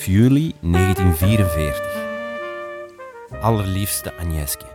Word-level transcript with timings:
5 0.00 0.06
juli 0.06 0.54
1944. 0.60 3.40
Allerliefste 3.40 4.14
Agneske. 4.14 4.66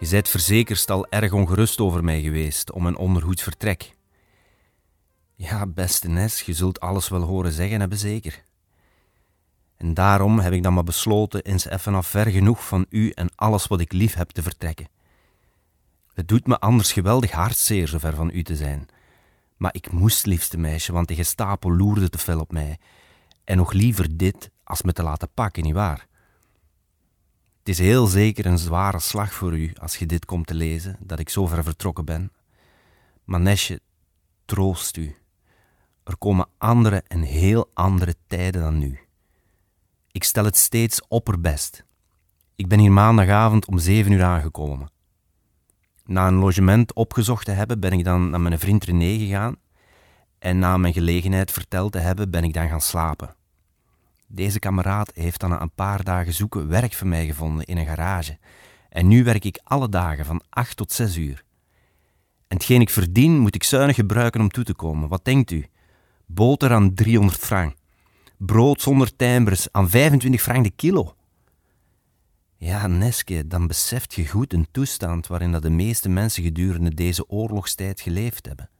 Je 0.00 0.06
zijt 0.06 0.28
verzekerd 0.28 0.90
al 0.90 1.06
erg 1.08 1.32
ongerust 1.32 1.80
over 1.80 2.04
mij 2.04 2.20
geweest 2.20 2.72
om 2.72 2.86
een 2.86 2.96
ondergoed 2.96 3.42
vertrek. 3.42 3.96
Ja, 5.34 5.66
beste 5.66 6.08
Nes, 6.08 6.40
je 6.40 6.52
zult 6.52 6.80
alles 6.80 7.08
wel 7.08 7.22
horen 7.22 7.52
zeggen 7.52 7.80
hebben 7.80 7.98
zeker. 7.98 8.42
En 9.76 9.94
daarom 9.94 10.38
heb 10.38 10.52
ik 10.52 10.62
dan 10.62 10.74
maar 10.74 10.84
besloten 10.84 11.42
eens 11.42 11.68
even 11.68 11.94
af 11.94 12.06
ver 12.06 12.26
genoeg 12.26 12.66
van 12.66 12.86
u 12.88 13.10
en 13.10 13.30
alles 13.34 13.66
wat 13.66 13.80
ik 13.80 13.92
lief 13.92 14.14
heb 14.14 14.30
te 14.30 14.42
vertrekken. 14.42 14.88
Het 16.14 16.28
doet 16.28 16.46
me 16.46 16.58
anders 16.58 16.92
geweldig 16.92 17.30
hartzeer 17.30 17.86
zo 17.86 17.98
ver 17.98 18.14
van 18.14 18.30
u 18.32 18.42
te 18.42 18.56
zijn. 18.56 18.86
Maar 19.56 19.74
ik 19.74 19.92
moest, 19.92 20.26
liefste 20.26 20.58
meisje, 20.58 20.92
want 20.92 21.08
de 21.08 21.14
gestapel 21.14 21.76
loerde 21.76 22.08
te 22.08 22.18
fel 22.18 22.40
op 22.40 22.52
mij. 22.52 22.78
En 23.44 23.56
nog 23.56 23.72
liever 23.72 24.16
dit 24.16 24.50
als 24.64 24.82
me 24.82 24.92
te 24.92 25.02
laten 25.02 25.28
pakken, 25.34 25.62
nietwaar? 25.62 26.06
Het 27.58 27.68
is 27.68 27.78
heel 27.78 28.06
zeker 28.06 28.46
een 28.46 28.58
zware 28.58 28.98
slag 28.98 29.32
voor 29.32 29.58
u 29.58 29.72
als 29.80 29.96
je 29.96 30.06
dit 30.06 30.24
komt 30.24 30.46
te 30.46 30.54
lezen, 30.54 30.96
dat 31.00 31.18
ik 31.18 31.28
zo 31.28 31.46
ver 31.46 31.62
vertrokken 31.62 32.04
ben. 32.04 32.32
Maar 33.24 33.40
Nesje, 33.40 33.80
troost 34.44 34.96
u. 34.96 35.16
Er 36.04 36.16
komen 36.16 36.48
andere 36.58 37.02
en 37.06 37.22
heel 37.22 37.70
andere 37.74 38.14
tijden 38.26 38.62
dan 38.62 38.78
nu. 38.78 38.98
Ik 40.12 40.24
stel 40.24 40.44
het 40.44 40.56
steeds 40.56 41.00
opperbest. 41.08 41.84
Ik 42.54 42.68
ben 42.68 42.78
hier 42.78 42.92
maandagavond 42.92 43.66
om 43.66 43.78
zeven 43.78 44.12
uur 44.12 44.24
aangekomen. 44.24 44.90
Na 46.04 46.26
een 46.26 46.34
logement 46.34 46.92
opgezocht 46.94 47.44
te 47.44 47.50
hebben, 47.50 47.80
ben 47.80 47.92
ik 47.92 48.04
dan 48.04 48.30
naar 48.30 48.40
mijn 48.40 48.58
vriend 48.58 48.84
René 48.84 49.18
gegaan 49.18 49.56
en 50.42 50.58
na 50.58 50.76
mijn 50.76 50.92
gelegenheid 50.92 51.50
verteld 51.50 51.92
te 51.92 51.98
hebben, 51.98 52.30
ben 52.30 52.44
ik 52.44 52.52
dan 52.52 52.68
gaan 52.68 52.80
slapen. 52.80 53.34
Deze 54.26 54.58
kameraad 54.58 55.10
heeft 55.14 55.40
dan 55.40 55.50
na 55.50 55.60
een 55.60 55.74
paar 55.74 56.04
dagen 56.04 56.32
zoeken 56.32 56.68
werk 56.68 56.94
voor 56.94 57.06
mij 57.06 57.26
gevonden 57.26 57.64
in 57.64 57.76
een 57.76 57.86
garage. 57.86 58.38
En 58.88 59.08
nu 59.08 59.24
werk 59.24 59.44
ik 59.44 59.60
alle 59.64 59.88
dagen 59.88 60.24
van 60.24 60.42
8 60.48 60.76
tot 60.76 60.92
6 60.92 61.16
uur. 61.16 61.44
En 62.48 62.56
hetgeen 62.56 62.80
ik 62.80 62.90
verdien, 62.90 63.38
moet 63.38 63.54
ik 63.54 63.64
zuinig 63.64 63.96
gebruiken 63.96 64.40
om 64.40 64.48
toe 64.48 64.64
te 64.64 64.74
komen. 64.74 65.08
Wat 65.08 65.24
denkt 65.24 65.50
u? 65.50 65.66
Boter 66.26 66.72
aan 66.72 66.94
300 66.94 67.38
frank. 67.38 67.74
Brood 68.36 68.80
zonder 68.80 69.16
timbres 69.16 69.68
aan 69.72 69.90
25 69.90 70.42
frank 70.42 70.64
de 70.64 70.70
kilo. 70.70 71.14
Ja, 72.56 72.86
Neske, 72.86 73.46
dan 73.46 73.66
beseft 73.66 74.14
je 74.14 74.28
goed 74.28 74.52
een 74.52 74.68
toestand 74.70 75.26
waarin 75.26 75.52
dat 75.52 75.62
de 75.62 75.70
meeste 75.70 76.08
mensen 76.08 76.42
gedurende 76.42 76.94
deze 76.94 77.28
oorlogstijd 77.28 78.00
geleefd 78.00 78.46
hebben. 78.46 78.70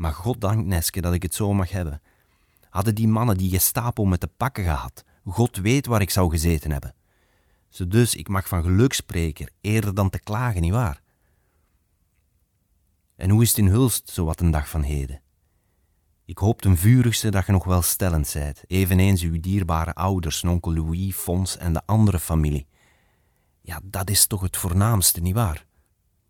Maar 0.00 0.12
goddank, 0.14 0.66
Neske, 0.66 1.00
dat 1.00 1.12
ik 1.12 1.22
het 1.22 1.34
zo 1.34 1.52
mag 1.52 1.70
hebben. 1.70 2.02
Hadden 2.68 2.94
die 2.94 3.08
mannen 3.08 3.36
die 3.36 3.50
gestapo 3.50 4.04
met 4.04 4.20
de 4.20 4.26
pakken 4.26 4.64
gehad, 4.64 5.04
God 5.24 5.56
weet 5.56 5.86
waar 5.86 6.00
ik 6.00 6.10
zou 6.10 6.30
gezeten 6.30 6.70
hebben. 6.70 6.94
Zo 7.68 7.86
dus, 7.88 8.14
ik 8.14 8.28
mag 8.28 8.48
van 8.48 8.62
geluk 8.62 8.92
spreken, 8.92 9.52
eerder 9.60 9.94
dan 9.94 10.10
te 10.10 10.18
klagen, 10.18 10.60
nietwaar? 10.60 11.02
En 13.16 13.30
hoe 13.30 13.42
is 13.42 13.48
het 13.48 13.58
in 13.58 13.66
Hulst, 13.66 14.08
zo 14.08 14.24
wat 14.24 14.40
een 14.40 14.50
dag 14.50 14.68
van 14.68 14.82
heden? 14.82 15.20
Ik 16.24 16.38
hoop 16.38 16.62
ten 16.62 16.76
vurigste 16.76 17.30
dat 17.30 17.46
je 17.46 17.52
nog 17.52 17.64
wel 17.64 17.82
stellend 17.82 18.26
zijt, 18.26 18.64
eveneens 18.66 19.22
uw 19.22 19.40
dierbare 19.40 19.94
ouders, 19.94 20.44
onkel 20.44 20.74
Louis, 20.74 21.14
Fons 21.14 21.56
en 21.56 21.72
de 21.72 21.82
andere 21.86 22.18
familie. 22.18 22.66
Ja, 23.60 23.80
dat 23.84 24.10
is 24.10 24.26
toch 24.26 24.40
het 24.40 24.56
voornaamste, 24.56 25.20
nietwaar? 25.20 25.66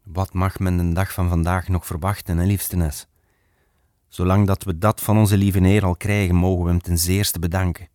Wat 0.03 0.33
mag 0.33 0.59
men 0.59 0.77
de 0.77 0.93
dag 0.93 1.13
van 1.13 1.29
vandaag 1.29 1.69
nog 1.69 1.87
verwachten, 1.87 2.39
hè, 2.39 2.45
liefste 2.45 2.77
Nes? 2.77 3.09
Zolang 4.11 4.47
dat 4.47 4.63
we 4.65 4.79
dat 4.79 5.01
van 5.01 5.19
onze 5.19 5.37
lieve 5.37 5.67
Heer 5.67 5.85
al 5.85 5.97
krijgen, 5.97 6.35
mogen 6.35 6.65
we 6.65 6.71
hem 6.71 6.81
ten 6.81 6.99
zeerste 6.99 7.39
bedanken. 7.39 7.89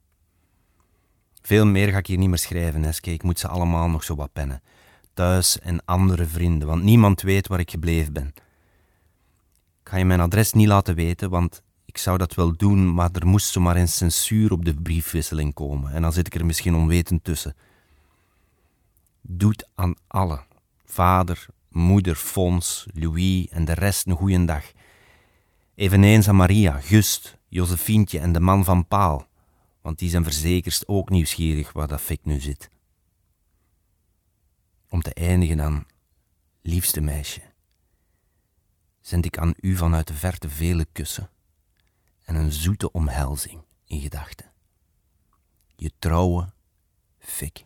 Veel 1.41 1.65
meer 1.65 1.91
ga 1.91 1.97
ik 1.97 2.07
hier 2.07 2.17
niet 2.17 2.29
meer 2.29 2.37
schrijven, 2.37 2.81
Neske. 2.81 3.11
Ik 3.11 3.23
moet 3.23 3.39
ze 3.39 3.47
allemaal 3.47 3.89
nog 3.89 4.03
zo 4.03 4.15
wat 4.15 4.33
pennen. 4.33 4.61
Thuis 5.13 5.59
en 5.59 5.85
andere 5.85 6.25
vrienden, 6.25 6.67
want 6.67 6.83
niemand 6.83 7.21
weet 7.21 7.47
waar 7.47 7.59
ik 7.59 7.69
gebleven 7.69 8.13
ben. 8.13 8.27
Ik 9.81 9.89
ga 9.89 9.97
je 9.97 10.05
mijn 10.05 10.19
adres 10.19 10.53
niet 10.53 10.67
laten 10.67 10.95
weten, 10.95 11.29
want 11.29 11.61
ik 11.85 11.97
zou 11.97 12.17
dat 12.17 12.33
wel 12.33 12.55
doen, 12.57 12.93
maar 12.93 13.09
er 13.11 13.27
moest 13.27 13.51
zomaar 13.51 13.75
een 13.75 13.87
censuur 13.87 14.51
op 14.51 14.65
de 14.65 14.73
briefwisseling 14.73 15.53
komen 15.53 15.93
en 15.93 16.01
dan 16.01 16.13
zit 16.13 16.27
ik 16.27 16.35
er 16.35 16.45
misschien 16.45 16.75
onwetend 16.75 17.23
tussen. 17.23 17.55
Doet 19.21 19.67
aan 19.75 19.95
alle, 20.07 20.39
vader, 20.85 21.45
moeder, 21.69 22.15
Fons, 22.15 22.85
Louis 22.93 23.47
en 23.49 23.65
de 23.65 23.73
rest 23.73 24.07
een 24.07 24.15
goeie 24.15 24.45
dag. 24.45 24.71
Eveneens 25.75 26.27
aan 26.27 26.35
Maria, 26.35 26.79
Gust, 26.79 27.37
Josefientje 27.47 28.19
en 28.19 28.31
de 28.31 28.39
man 28.39 28.63
van 28.63 28.87
Paal, 28.87 29.27
want 29.81 29.99
die 29.99 30.09
zijn 30.09 30.23
verzekerd 30.23 30.87
ook 30.87 31.09
nieuwsgierig 31.09 31.73
waar 31.73 31.87
dat 31.87 32.01
fik 32.01 32.25
nu 32.25 32.39
zit. 32.39 32.69
Om 34.89 35.01
te 35.01 35.13
eindigen 35.13 35.57
dan, 35.57 35.85
liefste 36.61 37.01
meisje, 37.01 37.41
zend 39.01 39.25
ik 39.25 39.37
aan 39.37 39.53
u 39.59 39.75
vanuit 39.75 40.07
de 40.07 40.13
verte 40.13 40.49
vele 40.49 40.85
kussen 40.91 41.29
en 42.23 42.35
een 42.35 42.51
zoete 42.51 42.91
omhelzing 42.91 43.61
in 43.85 44.01
gedachten. 44.01 44.51
Je 45.75 45.91
trouwe 45.99 46.53
fik. 47.19 47.63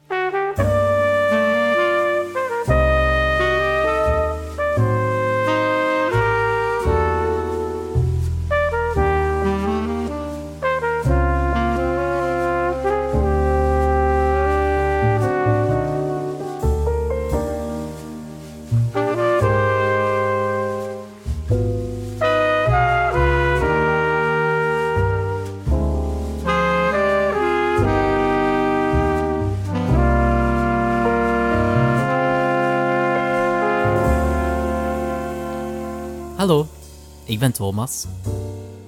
Ik 37.29 37.39
ben 37.39 37.51
Thomas. 37.51 38.05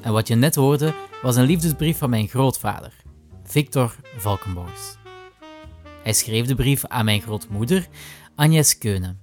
En 0.02 0.13
wat 0.13 0.28
je 0.28 0.35
net 0.35 0.56
hoorde 0.56 0.94
was 1.22 1.35
een 1.35 1.46
liefdesbrief 1.46 1.97
van 1.97 2.09
mijn 2.09 2.28
grootvader, 2.28 2.94
Victor 3.44 3.96
Valkenborgs. 4.18 4.97
Hij 6.03 6.13
schreef 6.13 6.46
de 6.46 6.56
brief 6.56 6.85
aan 6.85 7.06
mijn 7.06 7.22
grootmoeder, 7.22 7.88
Agnes 8.35 8.78
Keunen. 8.78 9.19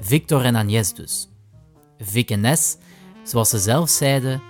Victor 0.00 0.44
en 0.44 0.54
Agnes 0.54 0.94
dus. 0.94 1.28
Vic 1.98 2.30
en 2.30 2.40
Nes, 2.40 2.76
zoals 3.24 3.48
ze 3.48 3.58
zelf 3.58 3.90
zeiden, 3.90 4.42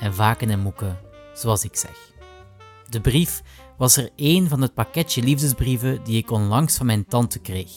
en 0.00 0.14
Vaken 0.14 0.50
en 0.50 0.60
Moeken, 0.60 0.98
zoals 1.34 1.64
ik 1.64 1.76
zeg. 1.76 2.12
De 2.88 3.00
brief 3.00 3.42
was 3.76 3.96
er 3.96 4.10
één 4.16 4.48
van 4.48 4.62
het 4.62 4.74
pakketje 4.74 5.22
liefdesbrieven 5.22 6.04
die 6.04 6.16
ik 6.16 6.30
onlangs 6.30 6.76
van 6.76 6.86
mijn 6.86 7.06
tante 7.06 7.38
kreeg. 7.38 7.70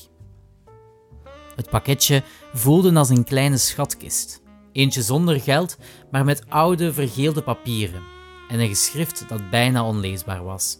Het 1.56 1.70
pakketje 1.70 2.24
voelde 2.54 2.94
als 2.94 3.10
een 3.10 3.24
kleine 3.24 3.58
schatkist. 3.58 4.41
Eentje 4.72 5.02
zonder 5.02 5.40
geld, 5.40 5.78
maar 6.12 6.26
met 6.26 6.50
oude, 6.50 6.94
vergeelde 6.94 7.42
papieren 7.42 8.02
en 8.50 8.60
een 8.60 8.68
geschrift 8.68 9.26
dat 9.28 9.50
bijna 9.50 9.86
onleesbaar 9.86 10.44
was. 10.44 10.78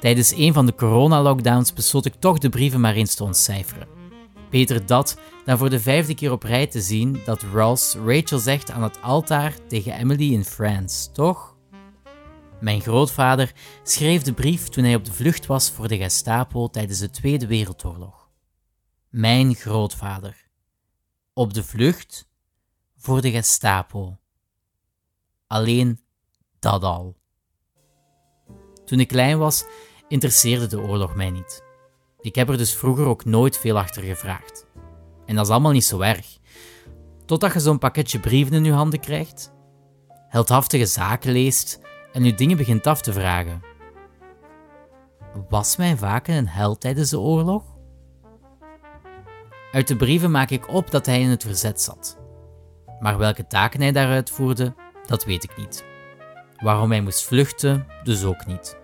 Tijdens 0.00 0.32
een 0.32 0.52
van 0.52 0.66
de 0.66 0.74
corona-lockdowns 0.74 1.72
besloot 1.72 2.04
ik 2.04 2.14
toch 2.14 2.38
de 2.38 2.48
brieven 2.48 2.80
maar 2.80 2.94
eens 2.94 3.14
te 3.14 3.24
ontcijferen. 3.24 3.88
Beter 4.50 4.86
dat 4.86 5.18
dan 5.44 5.58
voor 5.58 5.70
de 5.70 5.80
vijfde 5.80 6.14
keer 6.14 6.32
op 6.32 6.42
rij 6.42 6.66
te 6.66 6.80
zien 6.80 7.20
dat 7.24 7.42
Ross 7.42 7.94
Rachel 7.94 8.38
zegt 8.38 8.70
aan 8.70 8.82
het 8.82 9.02
altaar 9.02 9.54
tegen 9.68 9.92
Emily 9.92 10.32
in 10.32 10.44
France, 10.44 11.12
toch? 11.12 11.56
Mijn 12.60 12.80
grootvader 12.80 13.52
schreef 13.82 14.22
de 14.22 14.32
brief 14.32 14.68
toen 14.68 14.84
hij 14.84 14.94
op 14.94 15.04
de 15.04 15.12
vlucht 15.12 15.46
was 15.46 15.70
voor 15.70 15.88
de 15.88 15.96
Gestapo 15.96 16.68
tijdens 16.68 16.98
de 16.98 17.10
Tweede 17.10 17.46
Wereldoorlog. 17.46 18.28
Mijn 19.08 19.54
grootvader. 19.54 20.36
Op 21.32 21.54
de 21.54 21.64
vlucht 21.64 22.28
voor 23.02 23.20
de 23.20 23.30
Gestapo. 23.30 24.16
Alleen 25.46 26.00
dat 26.58 26.82
al. 26.82 27.16
Toen 28.84 29.00
ik 29.00 29.08
klein 29.08 29.38
was, 29.38 29.64
interesseerde 30.08 30.66
de 30.66 30.80
oorlog 30.80 31.14
mij 31.14 31.30
niet. 31.30 31.64
Ik 32.20 32.34
heb 32.34 32.48
er 32.48 32.56
dus 32.56 32.74
vroeger 32.74 33.06
ook 33.06 33.24
nooit 33.24 33.58
veel 33.58 33.78
achter 33.78 34.02
gevraagd. 34.02 34.66
En 35.26 35.34
dat 35.34 35.44
is 35.44 35.50
allemaal 35.50 35.72
niet 35.72 35.84
zo 35.84 36.00
erg. 36.00 36.38
Totdat 37.26 37.52
je 37.52 37.60
zo'n 37.60 37.78
pakketje 37.78 38.20
brieven 38.20 38.54
in 38.54 38.64
je 38.64 38.72
handen 38.72 39.00
krijgt, 39.00 39.52
heldhaftige 40.28 40.86
zaken 40.86 41.32
leest 41.32 41.80
en 42.12 42.24
je 42.24 42.34
dingen 42.34 42.56
begint 42.56 42.86
af 42.86 43.02
te 43.02 43.12
vragen. 43.12 43.62
Was 45.48 45.76
mijn 45.76 45.98
vaken 45.98 46.34
een 46.34 46.48
held 46.48 46.80
tijdens 46.80 47.10
de 47.10 47.18
oorlog? 47.18 47.64
Uit 49.72 49.88
de 49.88 49.96
brieven 49.96 50.30
maak 50.30 50.50
ik 50.50 50.68
op 50.68 50.90
dat 50.90 51.06
hij 51.06 51.20
in 51.20 51.28
het 51.28 51.42
verzet 51.42 51.80
zat. 51.80 52.21
Maar 53.02 53.18
welke 53.18 53.46
taken 53.46 53.80
hij 53.80 53.92
daaruit 53.92 54.30
voerde, 54.30 54.74
dat 55.06 55.24
weet 55.24 55.44
ik 55.44 55.56
niet. 55.56 55.84
Waarom 56.56 56.90
hij 56.90 57.00
moest 57.00 57.24
vluchten, 57.24 57.86
dus 58.02 58.24
ook 58.24 58.46
niet. 58.46 58.76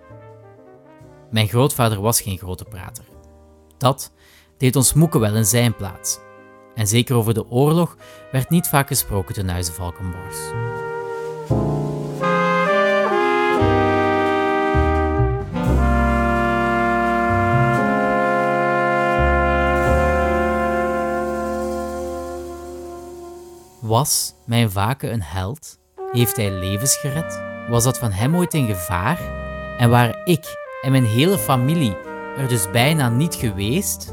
Mijn 1.30 1.48
grootvader 1.48 2.00
was 2.00 2.20
geen 2.20 2.38
grote 2.38 2.64
prater. 2.64 3.04
Dat 3.76 4.12
deed 4.56 4.76
ons 4.76 4.92
moeken 4.92 5.20
wel 5.20 5.36
in 5.36 5.44
zijn 5.44 5.76
plaats. 5.76 6.18
En 6.74 6.86
zeker 6.86 7.16
over 7.16 7.34
de 7.34 7.50
oorlog 7.50 7.96
werd 8.32 8.50
niet 8.50 8.68
vaak 8.68 8.88
gesproken 8.88 9.34
ten 9.34 9.48
huize 9.48 9.72
Valkenborgs. 9.72 10.50
Was 23.88 24.34
mijn 24.44 24.70
Vaken 24.70 25.12
een 25.12 25.22
held? 25.22 25.78
Heeft 26.12 26.36
hij 26.36 26.50
levens 26.50 26.96
gered? 26.96 27.42
Was 27.68 27.84
dat 27.84 27.98
van 27.98 28.12
hem 28.12 28.36
ooit 28.36 28.54
in 28.54 28.66
gevaar? 28.66 29.20
En 29.78 29.90
waren 29.90 30.20
ik 30.24 30.56
en 30.82 30.90
mijn 30.90 31.04
hele 31.04 31.38
familie 31.38 31.96
er 32.36 32.48
dus 32.48 32.70
bijna 32.70 33.08
niet 33.08 33.34
geweest? 33.34 34.12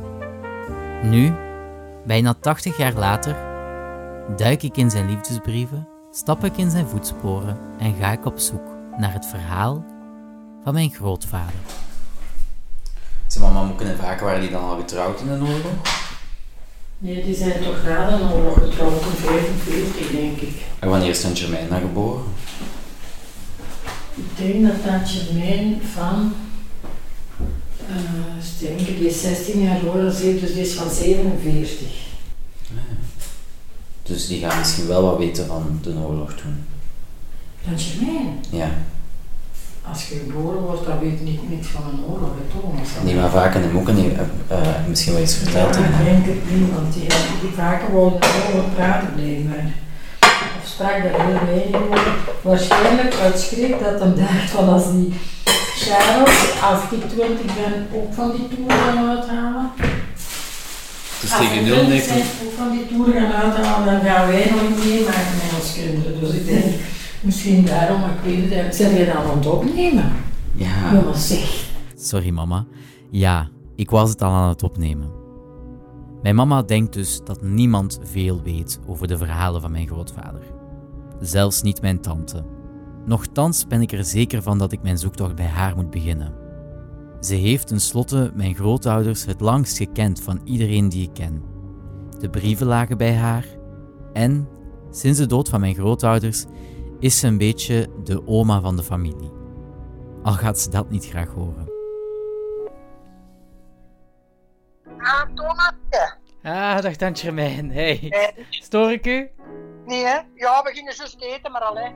Nu, 1.03 1.33
bijna 2.05 2.33
80 2.33 2.77
jaar 2.77 2.93
later, 2.93 3.35
duik 4.37 4.63
ik 4.63 4.77
in 4.77 4.89
zijn 4.89 5.09
liefdesbrieven, 5.09 5.87
stap 6.11 6.43
ik 6.43 6.57
in 6.57 6.69
zijn 6.69 6.87
voetsporen 6.87 7.57
en 7.79 7.95
ga 7.95 8.11
ik 8.11 8.25
op 8.25 8.39
zoek 8.39 8.67
naar 8.97 9.13
het 9.13 9.25
verhaal 9.25 9.85
van 10.63 10.73
mijn 10.73 10.91
grootvader. 10.91 11.59
Zijn 13.27 13.43
mama 13.43 13.63
moet 13.63 13.77
kunnen 13.77 13.97
vragen, 13.97 14.25
waren 14.25 14.41
die 14.41 14.51
dan 14.51 14.63
al 14.63 14.77
getrouwd 14.77 15.19
in 15.19 15.27
de 15.27 15.33
oorlog? 15.33 16.04
Nee, 16.97 17.23
die 17.23 17.35
zijn 17.35 17.63
toch 17.63 17.83
na 17.83 18.17
de 18.17 18.33
oorlog 18.33 18.53
getrouwd 18.59 19.01
in 19.01 19.27
45, 19.27 20.11
denk 20.11 20.37
ik. 20.39 20.61
En 20.79 20.89
wanneer 20.89 21.09
is 21.09 21.21
Tante 21.21 21.41
Germaine 21.41 21.79
geboren? 21.79 22.23
Ik 24.15 24.37
denk 24.37 24.65
dat 24.67 24.83
dat 24.85 25.09
Germain 25.09 25.81
van, 25.93 26.33
eh 27.87 28.35
eens 28.37 28.57
denken, 28.59 28.95
die 28.95 29.07
is 29.07 29.21
16 29.21 29.61
jaar 29.61 29.79
ouder, 29.89 30.03
dus 30.39 30.53
die 30.53 30.61
is 30.61 30.73
van 30.73 30.89
47. 30.89 31.87
Dus 34.03 34.27
die 34.27 34.39
gaan 34.39 34.57
misschien 34.59 34.87
wel 34.87 35.01
wat 35.03 35.17
weten 35.17 35.45
van 35.47 35.79
de 35.83 35.93
oorlog 36.07 36.33
toen. 36.33 36.65
Dan 37.65 37.79
Germain, 37.79 38.39
Ja. 38.51 38.69
Als 39.89 40.07
je 40.07 40.15
geboren 40.25 40.61
wordt, 40.61 40.85
dan 40.85 40.99
weet 40.99 41.17
je 41.19 41.25
niet 41.25 41.49
niks 41.49 41.67
van 41.67 41.83
een 41.91 42.03
oorlog, 42.09 42.29
hè, 42.37 42.59
Thomas. 42.59 42.87
Nee, 43.03 43.15
maar 43.15 43.29
vaak 43.29 43.55
in 43.55 43.61
de 43.61 43.67
moeken 43.67 43.97
uh, 43.97 44.15
misschien 44.87 45.13
wel 45.13 45.21
iets 45.21 45.35
verteld. 45.35 45.75
Ja, 45.75 45.81
ik 45.81 46.05
denk 46.05 46.25
het 46.25 46.51
niet, 46.51 46.73
want 46.73 46.93
die, 46.93 47.07
die 47.41 47.53
vaker 47.55 47.85
gewoon 47.85 48.13
over 48.13 48.69
praten 48.75 49.13
bleven. 49.15 49.73
Of 50.57 50.67
sprak 50.67 51.03
daar 51.03 51.25
heel 51.25 51.39
weinig 51.45 51.81
over. 51.81 52.13
Waarschijnlijk 52.41 53.13
uit 53.23 53.39
schrik 53.39 53.79
dat 53.83 53.99
hem 53.99 54.15
dacht 54.15 54.49
van 54.55 54.69
als 54.69 54.91
die 54.91 55.13
Charles, 55.83 56.37
als 56.69 56.81
ik 56.91 57.09
20 57.09 57.55
ben, 57.55 57.87
ook 57.93 58.13
van 58.13 58.31
die 58.31 58.47
toer 58.47 58.71
gaan 58.71 59.09
uithalen. 59.09 59.71
Dus 61.21 61.31
Als 61.31 61.39
tegen 61.39 61.63
we 61.63 61.69
0 61.69 61.85
20 61.85 62.03
zijn, 62.03 62.23
ook 62.43 62.53
van 62.57 62.71
die 62.71 62.87
toer 62.87 63.13
gaan 63.13 63.33
uithalen, 63.43 63.85
dan 63.85 63.99
gaan 64.11 64.27
wij 64.27 64.51
nog 64.51 64.61
niet 64.69 64.85
meemaken 64.85 65.35
met 65.41 65.59
ons 65.59 65.73
kinderen. 65.73 66.19
Dus 66.19 66.33
ik 66.39 66.45
denk, 66.45 66.65
misschien 67.25 67.65
daarom, 67.65 67.99
maar 67.99 68.09
ik 68.09 68.21
weet 68.21 68.53
het, 68.53 68.75
zijn 68.75 68.95
je 68.97 69.05
dan 69.05 69.15
aan 69.15 69.37
het 69.37 69.45
opnemen? 69.45 70.11
Ja. 70.51 71.13
Zeg. 71.13 71.69
Sorry 71.95 72.29
mama. 72.29 72.65
Ja, 73.09 73.49
ik 73.75 73.89
was 73.89 74.09
het 74.09 74.21
al 74.21 74.31
aan 74.31 74.49
het 74.49 74.63
opnemen. 74.63 75.09
Mijn 76.21 76.35
mama 76.35 76.61
denkt 76.61 76.93
dus 76.93 77.21
dat 77.23 77.41
niemand 77.41 77.99
veel 78.03 78.41
weet 78.43 78.79
over 78.87 79.07
de 79.07 79.17
verhalen 79.17 79.61
van 79.61 79.71
mijn 79.71 79.87
grootvader. 79.87 80.41
Zelfs 81.19 81.61
niet 81.61 81.81
mijn 81.81 82.01
tante. 82.01 82.45
Nochtans 83.05 83.67
ben 83.67 83.81
ik 83.81 83.91
er 83.91 84.05
zeker 84.05 84.41
van 84.41 84.57
dat 84.57 84.71
ik 84.71 84.81
mijn 84.81 84.97
zoektocht 84.97 85.35
bij 85.35 85.45
haar 85.45 85.75
moet 85.75 85.89
beginnen. 85.89 86.33
Ze 87.19 87.35
heeft 87.35 87.67
tenslotte 87.67 88.31
mijn 88.35 88.55
grootouders 88.55 89.25
het 89.25 89.41
langst 89.41 89.77
gekend 89.77 90.21
van 90.21 90.41
iedereen 90.43 90.89
die 90.89 91.03
ik 91.03 91.13
ken. 91.13 91.43
De 92.19 92.29
brieven 92.29 92.67
lagen 92.67 92.97
bij 92.97 93.15
haar 93.15 93.45
en, 94.13 94.47
sinds 94.91 95.19
de 95.19 95.25
dood 95.25 95.49
van 95.49 95.59
mijn 95.59 95.75
grootouders, 95.75 96.45
is 96.99 97.21
een 97.21 97.37
beetje 97.37 97.87
de 98.03 98.27
oma 98.27 98.59
van 98.61 98.75
de 98.75 98.83
familie. 98.83 99.31
Al 100.23 100.33
gaat 100.33 100.59
ze 100.59 100.69
dat 100.69 100.89
niet 100.89 101.05
graag 101.05 101.29
horen. 101.29 101.73
Ah, 104.97 105.23
Thomas? 105.35 105.73
Ah, 106.43 106.81
dag 106.81 106.95
tante 106.95 107.21
Germain. 107.21 107.71
Hey, 107.71 108.07
Eh, 108.09 108.43
stoor 108.49 108.91
ik 108.91 109.05
u? 109.07 109.29
nee, 109.85 110.03
hè? 110.05 110.19
Ja, 110.35 110.63
we 110.63 110.71
gingen 110.73 110.93
zo 110.93 111.03
eten, 111.19 111.51
maar 111.51 111.61
al, 111.61 111.77
hè. 111.77 111.89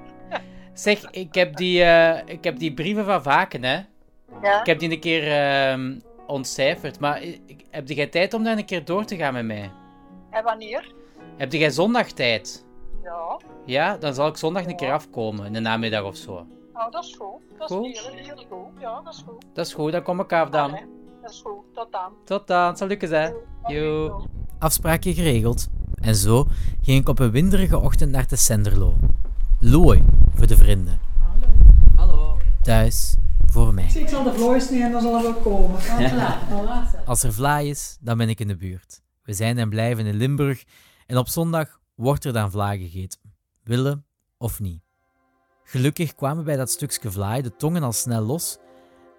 Zeg, 0.74 1.12
ik 1.12 1.34
heb 1.36 1.56
die, 1.56 1.84
eh, 1.84 2.22
ik 2.36 2.44
heb 2.44 2.58
die 2.60 2.74
brieven 2.74 3.06
van 3.06 3.24
Vaken, 3.24 3.64
hè. 3.64 3.80
Ja? 4.42 4.60
Ik 4.60 4.66
heb 4.66 4.80
die 4.80 4.92
een 4.92 5.00
keer 5.00 5.32
ehm, 5.32 6.00
ontcijferd, 6.28 7.00
maar 7.00 7.22
ik- 7.24 7.66
heb 7.72 7.88
jij 7.88 8.08
tijd 8.08 8.34
om 8.34 8.44
daar 8.44 8.58
een 8.58 8.66
keer 8.66 8.86
door 8.86 9.06
te 9.06 9.16
gaan 9.16 9.34
met 9.34 9.46
mij? 9.46 9.72
En 10.30 10.44
wanneer? 10.44 10.94
Heb 11.38 11.52
jij 11.52 11.70
zondag 11.72 12.08
tijd? 12.12 12.66
Ja. 13.04 13.40
Ja, 13.66 13.98
dan 13.98 14.14
zal 14.14 14.28
ik 14.28 14.38
zondag 14.38 14.66
een 14.66 14.76
keer 14.76 14.92
afkomen, 14.92 15.46
in 15.46 15.54
de 15.54 15.60
namiddag 15.60 16.04
of 16.04 16.16
zo. 16.16 16.46
Nou, 16.74 16.92
dat 16.92 17.04
is 17.04 17.16
goed. 17.20 17.42
Dat 17.58 17.70
is 17.70 17.76
Goed. 17.76 18.00
heel, 18.00 18.24
heel 18.24 18.46
goed. 18.50 18.82
Ja, 18.82 19.02
dat 19.04 19.14
is 19.14 19.24
goed. 19.28 19.46
Dat 19.54 19.66
is 19.66 19.74
goed, 19.74 19.92
dan 19.92 20.04
kom 20.04 20.20
ik 20.20 20.34
af 20.34 20.50
dan. 20.50 20.70
Allee, 20.70 20.86
dat 21.22 21.32
is 21.32 21.42
goed. 21.42 21.64
Tot 21.74 21.92
dan. 21.92 22.12
Tot 22.26 22.48
dan, 22.48 22.78
salut 22.78 23.02
hè. 23.02 23.30
Yo. 23.68 24.26
Afspraakje 24.60 25.14
geregeld. 25.14 25.68
En 26.02 26.16
zo 26.16 26.46
ging 26.82 27.02
ik 27.02 27.10
op 27.10 27.20
een 27.20 27.32
winderige 27.32 27.80
ochtend 27.80 28.12
naar 28.12 28.28
de 28.28 28.36
Senderlo. 28.36 28.94
Looi 29.60 30.04
voor 30.36 30.48
de 30.48 30.58
vrienden. 30.58 31.00
Hallo. 31.96 32.38
Thuis 32.62 33.16
voor 33.46 33.74
mij. 33.74 33.90
Ik 33.94 34.10
zal 34.10 34.24
de 34.24 34.34
vloeis 34.34 34.70
nemen, 34.70 34.92
dan 34.92 35.02
zal 35.02 35.16
er 35.16 35.22
wel 35.24 35.34
komen. 35.34 35.80
Als 37.06 37.24
er 37.24 37.34
vlaai 37.34 37.70
is, 37.70 37.98
dan 38.02 38.18
ben 38.18 38.30
ik 38.30 38.40
in 38.40 38.48
de 38.48 38.58
buurt. 38.58 39.02
We 39.24 39.34
zijn 39.34 39.58
en 39.58 39.70
blijven 39.70 40.06
in 40.06 40.16
Limburg 40.16 40.64
en 41.06 41.18
op 41.18 41.28
zondag 41.28 41.80
wordt 41.96 42.26
er 42.26 42.34
dan 42.34 42.52
vlaai 42.52 42.80
gegeten. 42.90 43.20
Willen 43.70 44.06
of 44.38 44.60
niet. 44.60 44.82
Gelukkig 45.64 46.16
kwamen 46.16 46.44
bij 46.44 46.56
dat 46.56 46.70
stukje 46.70 47.12
vlaai 47.12 47.42
de 47.42 47.56
tongen 47.56 47.84
al 47.84 47.92
snel 47.92 48.22
los 48.22 48.58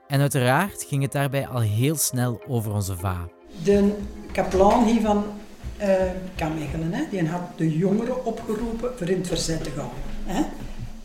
en 0.07 0.21
uiteraard 0.21 0.83
ging 0.83 1.03
het 1.03 1.13
daarbij 1.13 1.47
al 1.47 1.61
heel 1.61 1.97
snel 1.97 2.43
over 2.49 2.73
onze 2.73 2.97
va. 2.97 3.29
De 3.63 3.95
kaplaan 4.33 4.85
hier 4.85 5.01
van 5.01 5.25
hè, 5.77 7.11
die 7.11 7.29
had 7.29 7.41
de 7.57 7.77
jongeren 7.77 8.25
opgeroepen 8.25 8.99
voor 8.99 9.09
in 9.09 9.19
het 9.19 9.27
verzet 9.27 9.65
te 9.65 9.71
gaan. 9.71 9.91
Hè. 10.25 10.43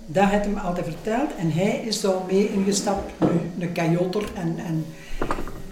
Dat 0.06 0.24
had 0.24 0.46
hem 0.46 0.58
altijd 0.58 0.86
verteld 0.86 1.36
en 1.36 1.52
hij 1.52 1.78
is 1.86 2.02
daar 2.02 2.26
mee 2.28 2.52
ingestapt, 2.52 3.12
nu 3.20 3.28
een 3.60 3.72
kajotter 3.72 4.24
en, 4.34 4.58
en, 4.58 4.86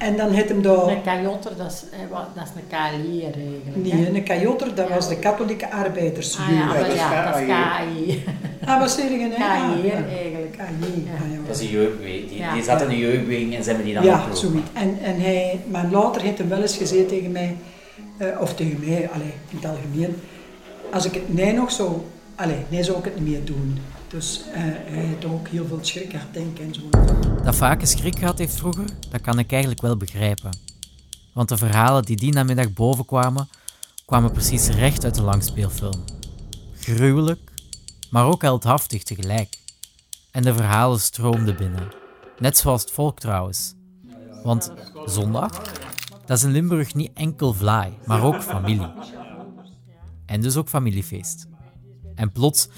en 0.04 0.18
dan 0.18 0.36
had 0.36 0.48
hem 0.48 0.62
daar... 0.62 0.88
Een 0.88 1.02
kajotter, 1.02 1.58
dat 1.58 1.72
is, 1.72 1.84
dat 2.36 2.44
is 2.44 2.50
een 2.56 2.68
kalier 2.68 3.24
eigenlijk. 3.24 3.76
Nee, 3.76 3.92
hè? 3.94 4.16
een 4.16 4.24
kajotter, 4.24 4.76
dat 4.76 4.90
was 4.90 5.08
de 5.08 5.20
katholieke 5.20 5.72
arbeidersjury. 5.72 6.48
Ah 6.48 6.56
ja, 6.58 6.66
maar 6.66 6.96
ja, 6.96 7.32
dat 7.32 7.40
is 7.40 7.46
KI. 7.46 8.24
Ah, 8.66 8.80
wat 8.80 8.92
zeg 8.92 9.10
je? 9.10 9.18
hè? 9.18 9.44
Ah, 9.44 9.50
eigenlijk. 9.52 10.56
Ah. 10.60 11.48
Dat 11.48 11.56
is 11.56 11.62
een 11.62 11.70
jeugdbeweging. 11.72 12.30
Die, 12.30 12.38
Ja. 12.38 12.54
die 12.54 12.64
zat 12.64 12.82
in 12.82 12.90
een 12.90 12.98
jeugdbeweging 12.98 13.56
en 13.56 13.62
ze 13.64 13.68
hebben 13.68 13.86
die 13.86 13.94
dan 13.96 14.04
Ja, 14.04 14.34
zoiets. 14.34 14.70
En, 14.74 14.98
en 15.04 15.22
hij, 15.22 15.60
maar 15.68 15.86
later 15.92 16.22
heeft 16.22 16.38
hij 16.38 16.48
wel 16.48 16.62
eens 16.62 16.78
gezegd 16.78 17.08
tegen 17.08 17.32
mij, 17.32 17.56
eh, 18.18 18.28
of 18.42 18.54
tegen 18.56 18.80
mij, 18.86 19.10
allee, 19.14 19.34
in 19.50 19.58
het 19.58 19.66
algemeen, 19.66 20.16
als 20.92 21.06
ik 21.06 21.14
het 21.14 21.34
nee 21.34 21.54
nog 21.54 21.72
zou, 21.72 21.92
allee, 22.36 22.58
nee 22.70 22.84
zou 22.84 22.98
ik 22.98 23.04
het 23.04 23.20
niet 23.20 23.30
meer 23.30 23.46
doen. 23.46 23.80
Dus 24.14 24.42
eh, 24.42 24.54
hij 24.54 24.84
heeft 24.86 25.26
ook 25.26 25.48
heel 25.48 25.68
veel 25.68 25.80
schrik 25.82 26.12
gehad, 26.12 26.34
denk 26.34 26.60
ik, 26.60 26.66
en 26.66 26.74
zo. 26.74 26.90
Dat 27.44 27.56
vaak 27.56 27.82
een 27.82 27.88
schrik 27.88 28.20
gehad 28.20 28.38
heeft 28.38 28.56
vroeger, 28.56 28.86
dat 29.10 29.22
kan 29.22 29.40
ik 29.40 29.52
eigenlijk 29.52 29.82
wel 29.82 29.98
begrijpen. 29.98 30.58
Want 31.34 31.50
de 31.50 31.58
verhalen 31.58 32.04
die 32.04 32.16
die 32.16 32.34
namiddag 32.34 32.74
bovenkwamen, 32.74 33.50
kwamen 34.06 34.32
precies 34.32 34.68
recht 34.68 35.04
uit 35.04 35.16
de 35.16 35.22
langspeelfilm. 35.22 36.04
Gruwelijk, 36.80 37.52
maar 38.10 38.26
ook 38.26 38.42
heldhaftig 38.42 39.04
tegelijk. 39.04 39.58
En 40.32 40.44
de 40.44 40.54
verhalen 40.54 41.00
stroomden 41.00 41.58
binnen. 41.58 41.88
Net 42.40 42.58
zoals 42.58 42.82
het 42.82 42.92
volk 42.92 43.20
trouwens. 43.20 43.74
Want 44.44 44.72
zondag, 45.06 45.62
dat 46.26 46.38
is 46.38 46.44
in 46.44 46.52
Limburg 46.52 46.94
niet 46.94 47.12
enkel 47.14 47.54
vlaai, 47.54 47.94
maar 48.06 48.24
ook 48.24 48.42
familie. 48.42 48.92
En 50.26 50.42
dus 50.42 50.56
ook 50.56 50.70
familiefeest. 50.70 51.48
En 52.16 52.32
plots 52.32 52.70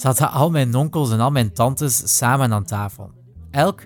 zaten 0.00 0.30
al 0.30 0.50
mijn 0.50 0.74
onkels 0.74 1.12
en 1.12 1.20
al 1.20 1.30
mijn 1.30 1.52
tantes 1.52 2.16
samen 2.16 2.52
aan 2.52 2.64
tafel. 2.64 3.10
Elk 3.50 3.80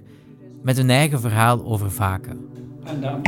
met 0.63 0.77
hun 0.77 0.91
eigen 0.91 1.21
verhaal 1.21 1.65
over 1.65 1.91
vaken. 1.91 2.49
En 2.85 3.01
dan, 3.01 3.23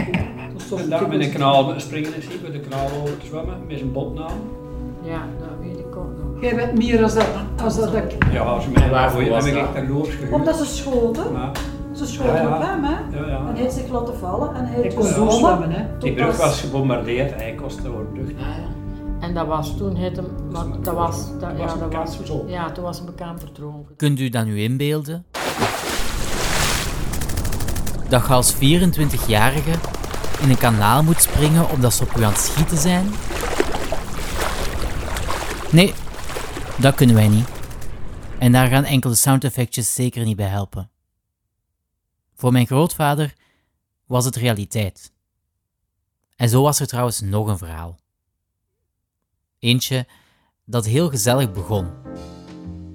en 0.78 0.88
dan 0.90 1.08
met 1.08 1.20
een 1.20 1.32
kanaal 1.32 1.72
springen 1.76 2.14
en 2.14 2.22
zien, 2.22 2.40
met 2.42 2.54
een 2.54 2.68
kanaal 2.68 2.86
over 3.02 3.18
te 3.18 3.26
zwemmen, 3.26 3.66
met 3.68 3.78
zijn 3.78 3.92
botnaam. 3.92 4.38
Ja, 5.02 5.22
dat 5.38 5.48
weet 5.60 5.78
ik 5.78 5.96
ook 5.96 6.10
nog. 6.18 6.42
Jij 6.42 6.54
bent 6.54 6.78
meer 6.78 7.02
als 7.02 7.14
dat, 7.14 7.26
als 7.62 7.76
dat 7.76 7.94
ik... 7.94 8.16
Ja, 8.32 8.42
als 8.42 8.64
je 8.64 8.70
mij 8.70 8.90
Waarvoor 8.90 9.20
dan 9.20 9.30
was 9.30 9.44
heb 9.44 9.54
dat? 9.54 9.64
ik 9.68 9.74
daar 9.74 9.86
loos 9.88 10.08
gehuurd. 10.08 10.32
Omdat 10.32 10.56
ze 10.56 10.64
schoten, 10.64 11.24
ze 11.92 12.06
schoten 12.06 12.32
Ja, 12.34 12.40
ja. 12.42 12.56
op 12.56 12.62
hem, 12.62 12.84
hè. 12.84 12.90
ja, 13.30 13.38
En 13.38 13.46
hij 13.52 13.62
heeft 13.62 13.74
zich 13.74 13.88
laten 13.88 14.16
vallen 14.16 14.54
en 14.54 14.66
hij 14.66 14.76
Ik 14.76 14.82
heeft 14.82 14.96
gezwommen. 14.96 15.34
zwemmen, 15.34 15.70
hè. 15.70 15.84
Die 15.98 16.12
brug 16.14 16.36
was 16.36 16.60
gebombardeerd 16.60 17.32
en 17.32 17.38
hij 17.38 17.54
kostte 17.54 17.90
worden 17.90 18.12
terug. 18.12 18.30
En 19.26 19.34
dat 19.34 19.46
was 19.46 19.76
toen 19.76 19.96
het 19.96 20.16
hem, 20.16 20.50
want 20.50 20.84
dat 20.84 20.94
was, 20.94 21.16
dat, 21.38 21.56
ja, 21.56 21.72
een 21.72 21.78
dat 21.78 21.92
was, 21.92 22.18
ja, 22.46 22.72
toen 22.72 22.84
was 22.84 22.96
hij 22.96 23.06
bekend 23.06 23.40
verdronken. 23.40 23.96
Kunt 23.96 24.20
u 24.20 24.28
dat 24.28 24.44
nu 24.44 24.60
inbeelden? 24.60 25.26
Dat 28.08 28.26
je 28.26 28.32
als 28.32 28.54
24-jarige 28.54 29.70
in 30.40 30.50
een 30.50 30.56
kanaal 30.58 31.02
moet 31.02 31.22
springen 31.22 31.70
omdat 31.70 31.94
ze 31.94 32.02
op 32.02 32.16
u 32.16 32.22
aan 32.22 32.32
het 32.32 32.40
schieten 32.40 32.78
zijn? 32.78 33.06
Nee, 35.70 35.94
dat 36.78 36.94
kunnen 36.94 37.14
wij 37.14 37.28
niet. 37.28 37.48
En 38.38 38.52
daar 38.52 38.68
gaan 38.68 38.84
enkele 38.84 39.14
soundeffectjes 39.14 39.94
zeker 39.94 40.24
niet 40.24 40.36
bij 40.36 40.48
helpen. 40.48 40.90
Voor 42.34 42.52
mijn 42.52 42.66
grootvader 42.66 43.34
was 44.06 44.24
het 44.24 44.36
realiteit. 44.36 45.12
En 46.36 46.48
zo 46.48 46.62
was 46.62 46.80
er 46.80 46.86
trouwens 46.86 47.20
nog 47.20 47.46
een 47.46 47.58
verhaal. 47.58 47.96
Eentje 49.58 50.06
dat 50.64 50.86
heel 50.86 51.08
gezellig 51.08 51.52
begon. 51.52 51.86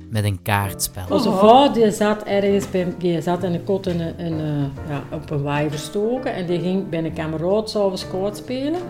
Met 0.10 0.24
een 0.24 0.42
kaartspel. 0.42 1.06
Onze 1.10 1.32
vrouw 1.32 1.72
die 1.72 1.92
zat 1.92 2.24
ergens 2.24 2.70
bij, 2.70 2.96
die 2.98 3.22
zat 3.22 3.44
in 3.44 3.54
een 3.54 3.64
kot 3.64 3.88
in 3.88 4.00
een, 4.00 4.18
in 4.18 4.34
een, 4.34 4.72
ja, 4.88 5.04
op 5.12 5.30
een 5.30 5.42
waai 5.42 5.70
verstoken 5.70 6.34
en 6.34 6.46
die 6.46 6.60
ging 6.60 6.90
bij 6.90 7.04
een 7.04 7.14
kameraad 7.14 7.70
s'avonds 7.70 8.08
koud 8.08 8.38
spelen. 8.38 8.82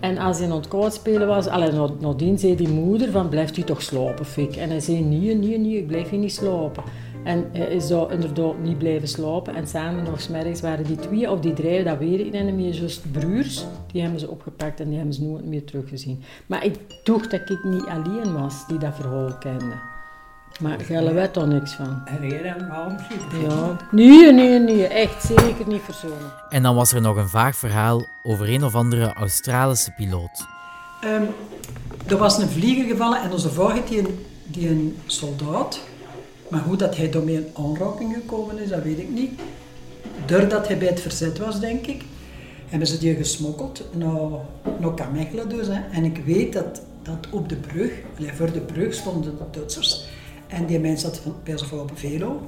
En 0.00 0.18
als 0.18 0.38
hij 0.38 0.50
aan 0.50 0.56
het 0.56 0.68
koud 0.68 0.94
spelen 0.94 1.26
was, 1.26 1.46
allee, 1.46 1.72
nadien 2.00 2.38
zei 2.38 2.56
die 2.56 2.68
moeder 2.68 3.10
van 3.10 3.28
blijft 3.28 3.56
u 3.56 3.62
toch 3.62 3.82
slapen, 3.82 4.26
Fik? 4.26 4.56
En 4.56 4.68
hij 4.68 4.80
zei 4.80 5.00
nee, 5.00 5.34
nee, 5.34 5.58
nee, 5.58 5.76
ik 5.76 5.86
blijf 5.86 6.10
hier 6.10 6.18
niet 6.18 6.32
slapen. 6.32 6.82
En 7.24 7.48
hij 7.52 7.66
is 7.66 7.88
daar 7.88 8.12
inderdaad 8.12 8.58
niet 8.58 8.78
blijven 8.78 9.08
slapen. 9.08 9.54
En 9.54 9.66
samen 9.66 10.04
nog 10.04 10.20
smiddags 10.20 10.60
waren 10.60 10.84
die 10.84 10.96
twee 10.96 11.30
of 11.30 11.40
die 11.40 11.52
drie, 11.52 11.82
dat 11.82 11.98
weet 11.98 12.20
ik 12.20 12.32
niet 12.32 12.54
meer, 12.54 12.74
juist 12.74 13.12
broers. 13.12 13.64
Die 13.92 14.02
hebben 14.02 14.20
ze 14.20 14.30
opgepakt 14.30 14.80
en 14.80 14.86
die 14.88 14.96
hebben 14.96 15.14
ze 15.14 15.22
nooit 15.22 15.44
meer 15.44 15.64
teruggezien. 15.64 16.22
Maar 16.46 16.64
ik 16.64 16.76
dacht 17.04 17.30
dat 17.30 17.50
ik 17.50 17.64
niet 17.64 17.86
alleen 17.86 18.40
was 18.40 18.66
die 18.66 18.78
dat 18.78 18.94
verhaal 18.94 19.38
kende. 19.38 19.92
Maar 20.60 20.80
Gelle 20.80 21.12
weet 21.12 21.36
er 21.36 21.48
niks 21.48 21.72
van. 21.72 22.02
En 22.04 22.28
jij 22.28 22.42
dan 22.42 22.68
wel 22.68 22.90
misschien? 22.90 23.40
Ja. 23.48 23.76
Nee, 23.90 24.32
nee, 24.32 24.58
nee. 24.58 24.86
Echt 24.86 25.22
zeker 25.22 25.66
niet 25.66 25.80
verzonnen. 25.82 26.32
En 26.48 26.62
dan 26.62 26.74
was 26.74 26.92
er 26.92 27.00
nog 27.00 27.16
een 27.16 27.28
vaag 27.28 27.56
verhaal 27.56 28.06
over 28.22 28.48
een 28.48 28.64
of 28.64 28.74
andere 28.74 29.12
Australische 29.12 29.90
piloot. 29.90 30.46
Ehm, 31.00 31.22
er 32.06 32.16
was 32.16 32.38
een 32.38 32.48
vlieger 32.48 32.84
gevallen 32.84 33.22
en 33.22 33.32
onze 33.32 33.50
vrouw 33.50 33.68
had 33.68 33.88
die 33.88 33.98
een, 33.98 34.26
die 34.44 34.68
een 34.68 34.98
soldaat. 35.06 35.80
Maar 36.54 36.62
hoe 36.62 36.76
dat 36.76 36.96
hij 36.96 37.10
daarmee 37.10 37.34
in 37.34 37.46
aanraking 37.52 38.14
gekomen 38.14 38.58
is, 38.58 38.68
dat 38.68 38.82
weet 38.82 38.98
ik 38.98 39.10
niet. 39.10 39.30
Doordat 40.26 40.66
hij 40.68 40.78
bij 40.78 40.88
het 40.88 41.00
verzet 41.00 41.38
was, 41.38 41.60
denk 41.60 41.86
ik, 41.86 42.04
hebben 42.66 42.88
ze 42.88 42.98
die 42.98 43.14
gesmokkeld 43.14 43.84
naar, 43.96 44.30
naar 44.80 44.94
Kamechelen 44.94 45.48
dus. 45.48 45.66
Hè. 45.66 45.80
En 45.90 46.04
ik 46.04 46.16
weet 46.24 46.52
dat, 46.52 46.82
dat 47.02 47.26
op 47.30 47.48
de 47.48 47.56
brug, 47.56 47.92
voor 48.34 48.52
de 48.52 48.60
brug 48.60 48.94
stonden 48.94 49.36
de 49.38 49.44
Duitsers. 49.50 50.08
En 50.46 50.66
die 50.66 50.78
mens 50.78 51.00
zat 51.00 51.18
van, 51.18 51.34
bij 51.44 51.58
vrouw 51.58 51.80
op 51.80 51.90
velo. 51.94 52.40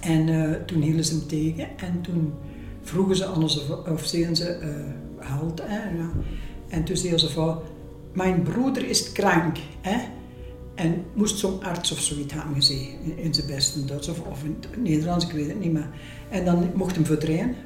En 0.00 0.28
eh, 0.28 0.64
toen 0.66 0.82
hielden 0.82 1.04
ze 1.04 1.14
hem 1.14 1.26
tegen 1.26 1.68
en 1.76 2.00
toen 2.00 2.34
vroegen 2.82 3.16
ze 3.16 3.26
aan 3.26 3.42
onze 3.42 3.60
of 3.92 4.04
zeiden 4.04 4.36
ze, 4.36 4.48
eh 4.48 5.28
halt, 5.28 5.60
hè. 5.64 5.78
En 6.68 6.84
toen 6.84 6.96
zei 6.96 7.12
onze 7.12 7.30
vrouw, 7.30 7.62
mijn 8.12 8.42
broeder 8.42 8.88
is 8.88 9.12
krank, 9.12 9.56
hè. 9.80 9.98
En 10.76 11.04
moest 11.14 11.38
zo'n 11.38 11.62
arts 11.62 11.92
of 11.92 12.00
zoiets 12.00 12.32
hebben 12.32 12.54
gezien, 12.54 13.16
in, 13.16 13.34
zijn 13.34 13.46
beste 13.46 13.84
Duits 13.84 14.08
of, 14.08 14.20
of 14.20 14.44
in 14.44 14.56
het 14.60 14.82
Nederlands, 14.82 15.24
ik 15.24 15.32
weet 15.32 15.48
het 15.48 15.60
niet 15.60 15.72
meer. 15.72 15.90
En 16.30 16.44
dan 16.44 16.70
mocht 16.74 16.94
hem 16.94 17.04
verdrijven. 17.04 17.56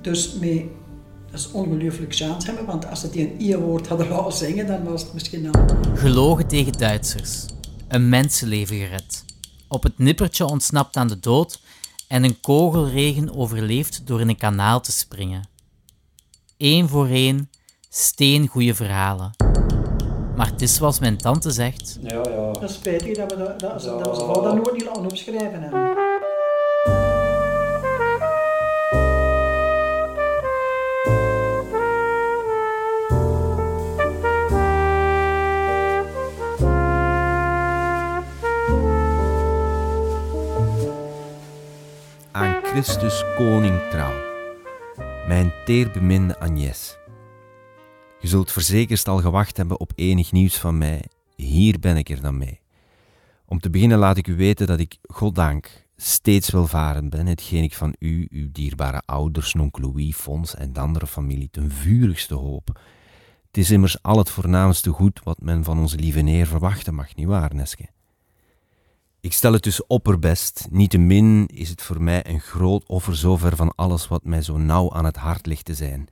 Dus 0.00 0.32
mee, 0.32 0.70
dat 1.30 1.40
is 1.40 1.50
ongelooflijk 1.50 2.14
chance 2.14 2.46
hebben, 2.46 2.66
want 2.66 2.86
als 2.86 3.00
ze 3.00 3.10
die 3.10 3.30
een 3.30 3.42
I-woord 3.42 3.88
hadden 3.88 4.08
laten 4.08 4.32
zingen, 4.32 4.66
dan 4.66 4.84
was 4.84 5.02
het 5.02 5.12
misschien 5.14 5.54
al... 5.54 5.64
Gelogen 5.94 6.46
tegen 6.46 6.72
Duitsers. 6.72 7.46
Een 7.88 8.08
mensenleven 8.08 8.76
gered. 8.76 9.24
Op 9.68 9.82
het 9.82 9.98
nippertje 9.98 10.46
ontsnapt 10.46 10.96
aan 10.96 11.08
de 11.08 11.20
dood 11.20 11.60
en 12.08 12.24
een 12.24 12.40
kogelregen 12.40 13.34
overleefd 13.34 14.06
door 14.06 14.20
in 14.20 14.28
een 14.28 14.36
kanaal 14.36 14.80
te 14.80 14.92
springen. 14.92 15.48
Eén 16.58 16.88
voor 16.88 17.08
één, 17.08 17.50
steengoeie 17.88 18.74
verhalen. 18.74 19.47
Maar 20.38 20.46
het 20.46 20.62
is 20.62 20.74
zoals 20.74 20.98
mijn 20.98 21.16
tante 21.16 21.50
zegt. 21.50 21.98
Ja, 22.02 22.14
ja. 22.16 22.52
Dat 22.52 22.62
is 22.62 22.74
spijtig 22.74 23.16
dat 23.16 23.32
we 23.32 23.38
dat, 23.38 23.60
dat, 23.60 23.82
Ja. 23.84 23.96
dat 23.98 24.16
vrouw 24.22 24.42
dat 24.42 24.54
nooit 24.54 24.72
niet 24.72 24.84
laten 24.84 25.04
opschrijven 25.04 25.62
hebben. 25.62 25.96
Aan 42.32 42.54
Christus 42.62 43.24
koning 43.36 43.80
trouw, 43.90 44.12
mijn 45.28 45.52
teerbeminde 45.64 46.38
Agnes. 46.38 46.97
Je 48.20 48.28
zult 48.28 48.52
verzekerd 48.52 49.08
al 49.08 49.20
gewacht 49.20 49.56
hebben 49.56 49.80
op 49.80 49.92
enig 49.94 50.32
nieuws 50.32 50.56
van 50.56 50.78
mij. 50.78 51.04
Hier 51.36 51.78
ben 51.78 51.96
ik 51.96 52.08
er 52.08 52.20
dan 52.22 52.38
mee. 52.38 52.60
Om 53.46 53.60
te 53.60 53.70
beginnen 53.70 53.98
laat 53.98 54.16
ik 54.16 54.26
u 54.26 54.36
weten 54.36 54.66
dat 54.66 54.80
ik, 54.80 54.98
goddank, 55.02 55.86
steeds 55.96 56.50
welvarend 56.50 57.10
ben, 57.10 57.26
hetgeen 57.26 57.62
ik 57.62 57.74
van 57.74 57.94
u, 57.98 58.26
uw 58.30 58.48
dierbare 58.52 59.02
ouders, 59.06 59.54
nonkel 59.54 59.82
Louis, 59.82 60.16
Fons 60.16 60.54
en 60.54 60.72
de 60.72 60.80
andere 60.80 61.06
familie 61.06 61.48
ten 61.50 61.70
vurigste 61.70 62.34
hoop. 62.34 62.80
Het 63.46 63.56
is 63.56 63.70
immers 63.70 64.02
al 64.02 64.18
het 64.18 64.30
voornaamste 64.30 64.90
goed 64.90 65.20
wat 65.22 65.40
men 65.40 65.64
van 65.64 65.78
onze 65.78 65.96
lieve 65.96 66.20
neer 66.20 66.46
verwachten 66.46 66.94
mag, 66.94 67.14
nietwaar, 67.14 67.54
Neske? 67.54 67.88
Ik 69.20 69.32
stel 69.32 69.52
het 69.52 69.62
dus 69.62 69.86
opperbest, 69.86 70.66
niettemin 70.70 71.46
is 71.46 71.68
het 71.68 71.82
voor 71.82 72.02
mij 72.02 72.26
een 72.26 72.40
groot 72.40 72.86
offer 72.86 73.16
zover 73.16 73.56
van 73.56 73.74
alles 73.74 74.08
wat 74.08 74.24
mij 74.24 74.42
zo 74.42 74.56
nauw 74.56 74.92
aan 74.92 75.04
het 75.04 75.16
hart 75.16 75.46
ligt 75.46 75.64
te 75.64 75.74
zijn. 75.74 76.08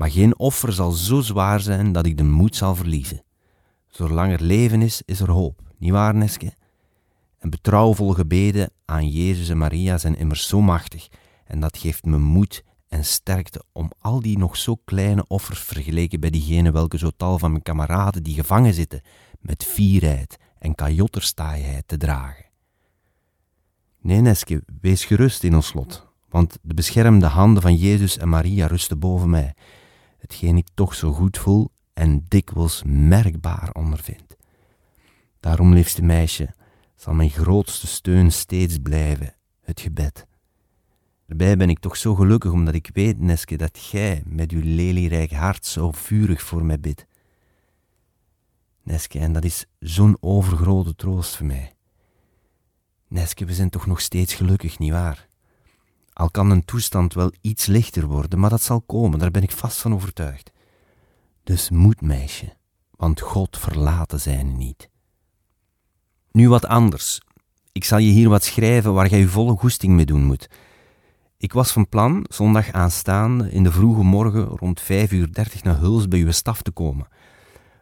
Maar 0.00 0.10
geen 0.10 0.38
offer 0.38 0.72
zal 0.72 0.90
zo 0.90 1.20
zwaar 1.20 1.60
zijn 1.60 1.92
dat 1.92 2.06
ik 2.06 2.16
de 2.16 2.24
moed 2.24 2.56
zal 2.56 2.74
verliezen. 2.74 3.22
Zolang 3.88 4.32
er 4.32 4.42
leven 4.42 4.82
is, 4.82 5.02
is 5.04 5.20
er 5.20 5.30
hoop, 5.30 5.62
nietwaar, 5.78 6.14
Neske? 6.14 6.52
En 7.38 7.50
betrouwvol 7.50 8.12
gebeden 8.12 8.70
aan 8.84 9.08
Jezus 9.08 9.48
en 9.48 9.58
Maria 9.58 9.98
zijn 9.98 10.16
immers 10.16 10.48
zo 10.48 10.60
machtig, 10.60 11.08
en 11.44 11.60
dat 11.60 11.78
geeft 11.78 12.04
me 12.04 12.18
moed 12.18 12.64
en 12.88 13.04
sterkte 13.04 13.62
om 13.72 13.90
al 13.98 14.20
die 14.20 14.38
nog 14.38 14.56
zo 14.56 14.76
kleine 14.84 15.24
offers 15.26 15.60
vergeleken 15.60 16.20
bij 16.20 16.30
diegenen 16.30 16.72
welke 16.72 16.98
zo 16.98 17.10
tal 17.16 17.38
van 17.38 17.50
mijn 17.50 17.62
kameraden 17.62 18.22
die 18.22 18.34
gevangen 18.34 18.74
zitten, 18.74 19.02
met 19.40 19.64
fierheid 19.64 20.36
en 20.58 20.74
kajotterstaaiheid 20.74 21.88
te 21.88 21.96
dragen. 21.96 22.46
Nee, 24.00 24.20
Neske, 24.20 24.62
wees 24.80 25.04
gerust 25.04 25.42
in 25.42 25.54
ons 25.54 25.72
lot, 25.72 26.06
want 26.28 26.58
de 26.62 26.74
beschermde 26.74 27.26
handen 27.26 27.62
van 27.62 27.74
Jezus 27.74 28.18
en 28.18 28.28
Maria 28.28 28.66
rusten 28.66 28.98
boven 28.98 29.30
mij, 29.30 29.54
hetgeen 30.20 30.56
ik 30.56 30.66
toch 30.74 30.94
zo 30.94 31.12
goed 31.12 31.38
voel 31.38 31.70
en 31.92 32.24
dikwijls 32.28 32.82
merkbaar 32.86 33.72
ondervind. 33.72 34.36
Daarom, 35.40 35.74
liefste 35.74 36.02
meisje, 36.02 36.54
zal 36.96 37.14
mijn 37.14 37.30
grootste 37.30 37.86
steun 37.86 38.32
steeds 38.32 38.78
blijven 38.78 39.34
het 39.60 39.80
gebed. 39.80 40.26
Daarbij 41.26 41.56
ben 41.56 41.70
ik 41.70 41.78
toch 41.78 41.96
zo 41.96 42.14
gelukkig 42.14 42.50
omdat 42.50 42.74
ik 42.74 42.90
weet, 42.92 43.20
Neske, 43.20 43.56
dat 43.56 43.78
gij 43.78 44.22
met 44.26 44.50
uw 44.50 44.62
lelierijk 44.64 45.32
hart 45.32 45.66
zo 45.66 45.92
vurig 45.92 46.42
voor 46.42 46.64
mij 46.64 46.80
bidt. 46.80 47.06
Neske, 48.82 49.18
en 49.18 49.32
dat 49.32 49.44
is 49.44 49.66
zo'n 49.78 50.16
overgrote 50.20 50.94
troost 50.94 51.36
voor 51.36 51.46
mij. 51.46 51.74
Neske, 53.08 53.44
we 53.44 53.54
zijn 53.54 53.70
toch 53.70 53.86
nog 53.86 54.00
steeds 54.00 54.34
gelukkig, 54.34 54.78
nietwaar? 54.78 55.28
Al 56.20 56.30
kan 56.30 56.50
een 56.50 56.64
toestand 56.64 57.14
wel 57.14 57.32
iets 57.40 57.66
lichter 57.66 58.06
worden, 58.06 58.38
maar 58.38 58.50
dat 58.50 58.62
zal 58.62 58.80
komen, 58.80 59.18
daar 59.18 59.30
ben 59.30 59.42
ik 59.42 59.50
vast 59.50 59.80
van 59.80 59.94
overtuigd. 59.94 60.52
Dus 61.44 61.70
moed, 61.70 62.00
meisje, 62.00 62.56
want 62.90 63.20
God 63.20 63.58
verlaten 63.58 64.20
zijn 64.20 64.56
niet. 64.56 64.90
Nu 66.32 66.48
wat 66.48 66.66
anders. 66.66 67.20
Ik 67.72 67.84
zal 67.84 67.98
je 67.98 68.10
hier 68.10 68.28
wat 68.28 68.44
schrijven 68.44 68.94
waar 68.94 69.08
jij 69.08 69.18
je 69.18 69.28
volle 69.28 69.56
goesting 69.56 69.92
mee 69.94 70.04
doen 70.04 70.24
moet. 70.24 70.48
Ik 71.36 71.52
was 71.52 71.72
van 71.72 71.88
plan 71.88 72.24
zondag 72.28 72.72
aanstaande 72.72 73.50
in 73.50 73.62
de 73.62 73.72
vroege 73.72 74.02
morgen 74.02 74.44
rond 74.44 74.80
5 74.80 75.12
uur 75.12 75.32
30 75.32 75.62
naar 75.62 75.78
Huls 75.78 76.08
bij 76.08 76.20
uw 76.20 76.30
staf 76.30 76.62
te 76.62 76.70
komen. 76.70 77.08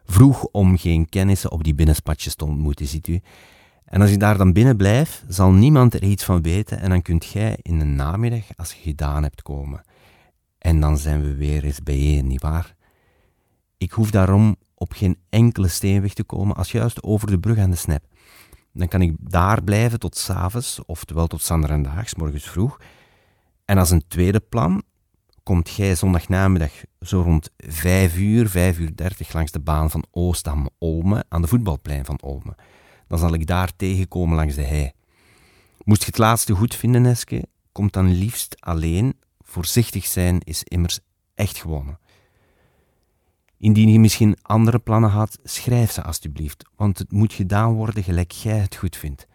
Vroeg 0.05 0.43
om 0.43 0.77
geen 0.77 1.09
kennissen 1.09 1.51
op 1.51 1.63
die 1.63 1.75
binnenspatjes 1.75 2.35
te 2.35 2.45
ontmoeten, 2.45 2.87
ziet 2.87 3.07
u. 3.07 3.21
En 3.89 4.01
als 4.01 4.11
ik 4.11 4.19
daar 4.19 4.37
dan 4.37 4.53
binnen 4.53 4.77
blijf, 4.77 5.23
zal 5.27 5.51
niemand 5.51 5.93
er 5.93 6.03
iets 6.03 6.23
van 6.23 6.41
weten 6.41 6.79
en 6.79 6.89
dan 6.89 7.01
kunt 7.01 7.25
gij 7.25 7.59
in 7.61 7.79
de 7.79 7.85
namiddag, 7.85 8.43
als 8.55 8.73
je 8.73 8.81
gedaan 8.81 9.23
hebt, 9.23 9.41
komen. 9.41 9.81
En 10.57 10.79
dan 10.79 10.97
zijn 10.97 11.21
we 11.21 11.35
weer 11.35 11.63
eens 11.63 11.83
bijeen, 11.83 12.27
nietwaar? 12.27 12.75
Ik 13.77 13.91
hoef 13.91 14.11
daarom 14.11 14.55
op 14.75 14.93
geen 14.93 15.17
enkele 15.29 15.67
steenweg 15.67 16.13
te 16.13 16.23
komen 16.23 16.55
als 16.55 16.71
juist 16.71 17.03
over 17.03 17.27
de 17.27 17.39
brug 17.39 17.57
aan 17.57 17.69
de 17.69 17.75
snap. 17.75 18.05
Dan 18.73 18.87
kan 18.87 19.01
ik 19.01 19.15
daar 19.19 19.63
blijven 19.63 19.99
tot 19.99 20.17
s'avonds, 20.17 20.79
oftewel 20.85 21.27
tot 21.27 21.41
zanderendaags, 21.41 22.15
morgens 22.15 22.49
vroeg. 22.49 22.81
En 23.65 23.77
als 23.77 23.89
een 23.89 24.07
tweede 24.07 24.39
plan, 24.39 24.83
komt 25.43 25.69
jij 25.69 25.95
zondagnamiddag 25.95 26.71
zo 27.01 27.21
rond 27.21 27.49
5 27.57 28.17
uur, 28.17 28.49
5 28.49 28.79
uur 28.79 28.95
30 28.95 29.33
langs 29.33 29.51
de 29.51 29.59
baan 29.59 29.89
van 29.89 30.05
Oostam-Olme 30.11 31.25
aan 31.29 31.41
de 31.41 31.47
voetbalplein 31.47 32.05
van 32.05 32.21
Olme. 32.21 32.55
Dan 33.09 33.19
zal 33.19 33.33
ik 33.33 33.47
daar 33.47 33.75
tegenkomen 33.75 34.35
langs 34.35 34.55
de 34.55 34.63
hei. 34.63 34.91
Moest 35.83 36.01
je 36.01 36.07
het 36.07 36.17
laatste 36.17 36.53
goed 36.53 36.75
vinden, 36.75 37.01
Neske, 37.01 37.45
komt 37.71 37.93
dan 37.93 38.11
liefst 38.11 38.55
alleen. 38.59 39.17
Voorzichtig 39.39 40.05
zijn 40.05 40.39
is 40.39 40.63
immers 40.63 40.99
echt 41.35 41.57
gewonnen. 41.57 41.99
Indien 43.57 43.91
je 43.91 43.99
misschien 43.99 44.37
andere 44.41 44.79
plannen 44.79 45.09
had, 45.09 45.39
schrijf 45.43 45.91
ze 45.91 46.03
alstublieft, 46.03 46.65
want 46.75 46.97
het 46.97 47.11
moet 47.11 47.33
gedaan 47.33 47.73
worden 47.73 48.03
gelijk 48.03 48.31
jij 48.31 48.57
het 48.57 48.75
goed 48.75 48.95
vindt. 48.95 49.27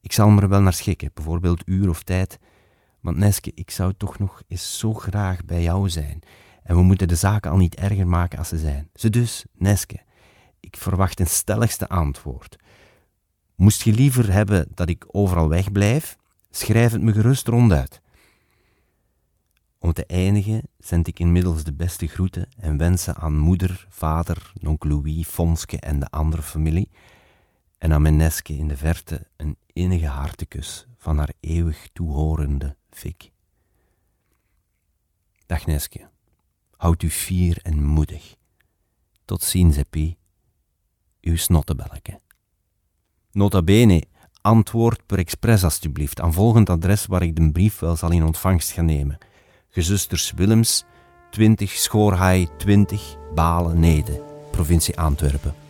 Ik 0.00 0.12
zal 0.12 0.30
me 0.30 0.40
er 0.42 0.48
wel 0.48 0.60
naar 0.60 0.72
schikken, 0.72 1.10
bijvoorbeeld 1.14 1.62
uur 1.64 1.88
of 1.88 2.02
tijd. 2.02 2.38
Want 3.00 3.16
Neske, 3.16 3.52
ik 3.54 3.70
zou 3.70 3.92
toch 3.96 4.18
nog 4.18 4.42
eens 4.48 4.78
zo 4.78 4.94
graag 4.94 5.44
bij 5.44 5.62
jou 5.62 5.88
zijn. 5.88 6.22
En 6.62 6.76
we 6.76 6.82
moeten 6.82 7.08
de 7.08 7.14
zaken 7.14 7.50
al 7.50 7.56
niet 7.56 7.74
erger 7.74 8.06
maken 8.06 8.38
als 8.38 8.48
ze 8.48 8.58
zijn. 8.58 8.90
Ze 8.94 9.10
dus, 9.10 9.44
Neske, 9.52 10.00
ik 10.60 10.76
verwacht 10.76 11.20
een 11.20 11.26
stelligste 11.26 11.88
antwoord. 11.88 12.56
Moest 13.62 13.82
je 13.82 13.92
liever 13.92 14.32
hebben 14.32 14.66
dat 14.74 14.88
ik 14.88 15.04
overal 15.06 15.48
wegblijf, 15.48 16.16
schrijf 16.50 16.92
het 16.92 17.02
me 17.02 17.12
gerust 17.12 17.48
ronduit. 17.48 18.00
Om 19.78 19.92
te 19.92 20.06
eindigen 20.06 20.62
zend 20.78 21.06
ik 21.06 21.18
inmiddels 21.18 21.64
de 21.64 21.72
beste 21.72 22.06
groeten 22.06 22.48
en 22.56 22.76
wensen 22.76 23.16
aan 23.16 23.38
moeder, 23.38 23.86
vader, 23.88 24.52
onkel 24.62 24.88
Louis, 24.90 25.26
Fonske 25.26 25.80
en 25.80 26.00
de 26.00 26.10
andere 26.10 26.42
familie, 26.42 26.90
en 27.78 27.92
aan 27.92 28.02
mijn 28.02 28.16
Neske 28.16 28.56
in 28.56 28.68
de 28.68 28.76
verte 28.76 29.26
een 29.36 29.56
innige 29.66 30.06
hartekus 30.06 30.86
van 30.96 31.18
haar 31.18 31.32
eeuwig 31.40 31.88
toehorende 31.92 32.76
Fik. 32.90 33.30
Dag 35.46 35.66
Neske, 35.66 36.08
houd 36.76 37.02
u 37.02 37.10
fier 37.10 37.58
en 37.62 37.84
moedig. 37.84 38.36
Tot 39.24 39.42
ziens, 39.42 39.76
Eppie, 39.76 40.18
uw 41.20 41.36
snottebelleke. 41.36 42.20
Nota 43.32 43.62
bene, 43.62 44.02
antwoord 44.40 45.06
per 45.06 45.18
expres 45.18 45.64
alstublieft 45.64 46.20
aan 46.20 46.32
volgend 46.32 46.70
adres 46.70 47.06
waar 47.06 47.22
ik 47.22 47.36
de 47.36 47.50
brief 47.52 47.78
wel 47.78 47.96
zal 47.96 48.10
in 48.10 48.24
ontvangst 48.24 48.70
gaan 48.70 48.84
nemen. 48.84 49.18
Gezusters 49.70 50.32
Willems, 50.36 50.84
20 51.30 51.70
Schoorhaai 51.70 52.48
20, 52.56 53.16
Balen, 53.34 53.80
Nede, 53.80 54.22
provincie 54.50 54.98
Antwerpen. 54.98 55.61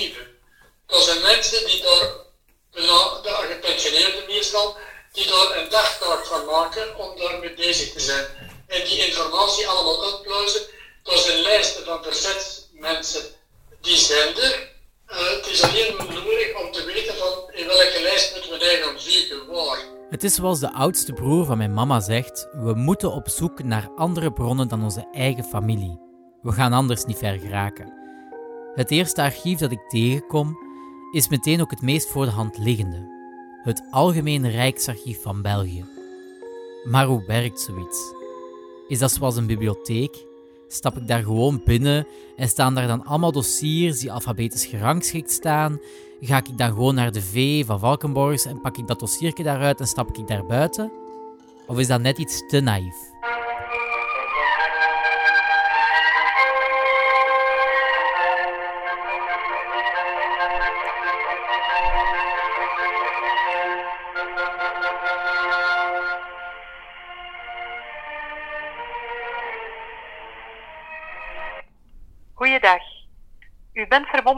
Archieven. 0.00 0.26
Dat 0.86 1.02
zijn 1.02 1.22
mensen 1.22 1.66
die 1.66 1.82
daar, 1.82 2.08
bijna- 2.70 3.20
de 3.22 3.46
gepensioneerden 3.52 4.26
meestal, 4.26 4.76
die 5.12 5.26
daar 5.26 5.56
een 5.58 5.70
dagtaak 5.70 6.26
van 6.26 6.44
maken 6.46 6.96
om 6.98 7.18
daarmee 7.18 7.54
bezig 7.54 7.92
te 7.92 8.00
zijn. 8.00 8.24
En 8.66 8.84
die 8.84 9.06
informatie 9.06 9.66
allemaal 9.68 10.04
uitpluizen. 10.04 10.60
Dat 11.02 11.18
zijn 11.18 11.40
lijsten 11.40 11.84
van 11.84 12.02
verzetsmensen, 12.02 13.22
die 13.80 13.96
zijn 13.96 14.36
er. 14.36 14.68
Eh, 15.06 15.30
het 15.36 15.46
is 15.46 15.62
alleen 15.62 15.96
nodig 15.96 16.60
om 16.62 16.72
te 16.72 16.84
weten 16.84 17.14
van 17.14 17.50
in 17.52 17.66
welke 17.66 18.02
lijst 18.02 18.32
moeten 18.34 18.50
we 18.50 18.80
gaan 18.84 19.00
zoeken, 19.00 19.46
waar. 19.54 19.78
Het 20.10 20.24
is 20.24 20.34
zoals 20.34 20.60
de 20.60 20.72
oudste 20.72 21.12
broer 21.12 21.44
van 21.44 21.58
mijn 21.58 21.74
mama 21.74 22.00
zegt: 22.00 22.48
we 22.52 22.74
moeten 22.74 23.12
op 23.12 23.28
zoek 23.28 23.62
naar 23.62 23.88
andere 23.96 24.32
bronnen 24.32 24.68
dan 24.68 24.82
onze 24.84 25.08
eigen 25.12 25.44
familie. 25.44 25.98
We 26.42 26.52
gaan 26.52 26.72
anders 26.72 27.04
niet 27.04 27.18
ver 27.18 27.38
geraken. 27.38 27.99
Het 28.74 28.90
eerste 28.90 29.22
archief 29.22 29.58
dat 29.58 29.70
ik 29.70 29.88
tegenkom 29.88 30.58
is 31.12 31.28
meteen 31.28 31.60
ook 31.60 31.70
het 31.70 31.82
meest 31.82 32.10
voor 32.10 32.24
de 32.24 32.30
hand 32.30 32.58
liggende: 32.58 33.08
het 33.62 33.82
Algemene 33.90 34.48
Rijksarchief 34.48 35.22
van 35.22 35.42
België. 35.42 35.84
Maar 36.84 37.06
hoe 37.06 37.24
werkt 37.26 37.60
zoiets? 37.60 38.14
Is 38.88 38.98
dat 38.98 39.12
zoals 39.12 39.36
een 39.36 39.46
bibliotheek? 39.46 40.26
Stap 40.68 40.96
ik 40.96 41.08
daar 41.08 41.22
gewoon 41.22 41.62
binnen 41.64 42.06
en 42.36 42.48
staan 42.48 42.74
daar 42.74 42.86
dan 42.86 43.04
allemaal 43.04 43.32
dossiers 43.32 44.00
die 44.00 44.12
alfabetisch 44.12 44.66
gerangschikt 44.66 45.30
staan? 45.30 45.80
Ga 46.20 46.36
ik 46.36 46.58
dan 46.58 46.68
gewoon 46.68 46.94
naar 46.94 47.12
de 47.12 47.22
V 47.22 47.66
van 47.66 47.78
Valkenborgs 47.78 48.44
en 48.44 48.60
pak 48.60 48.76
ik 48.76 48.86
dat 48.86 49.00
dossiertje 49.00 49.44
daaruit 49.44 49.80
en 49.80 49.86
stap 49.86 50.16
ik 50.16 50.28
daar 50.28 50.46
buiten? 50.46 50.92
Of 51.66 51.78
is 51.78 51.86
dat 51.86 52.00
net 52.00 52.18
iets 52.18 52.46
te 52.46 52.60
naïef? 52.60 52.96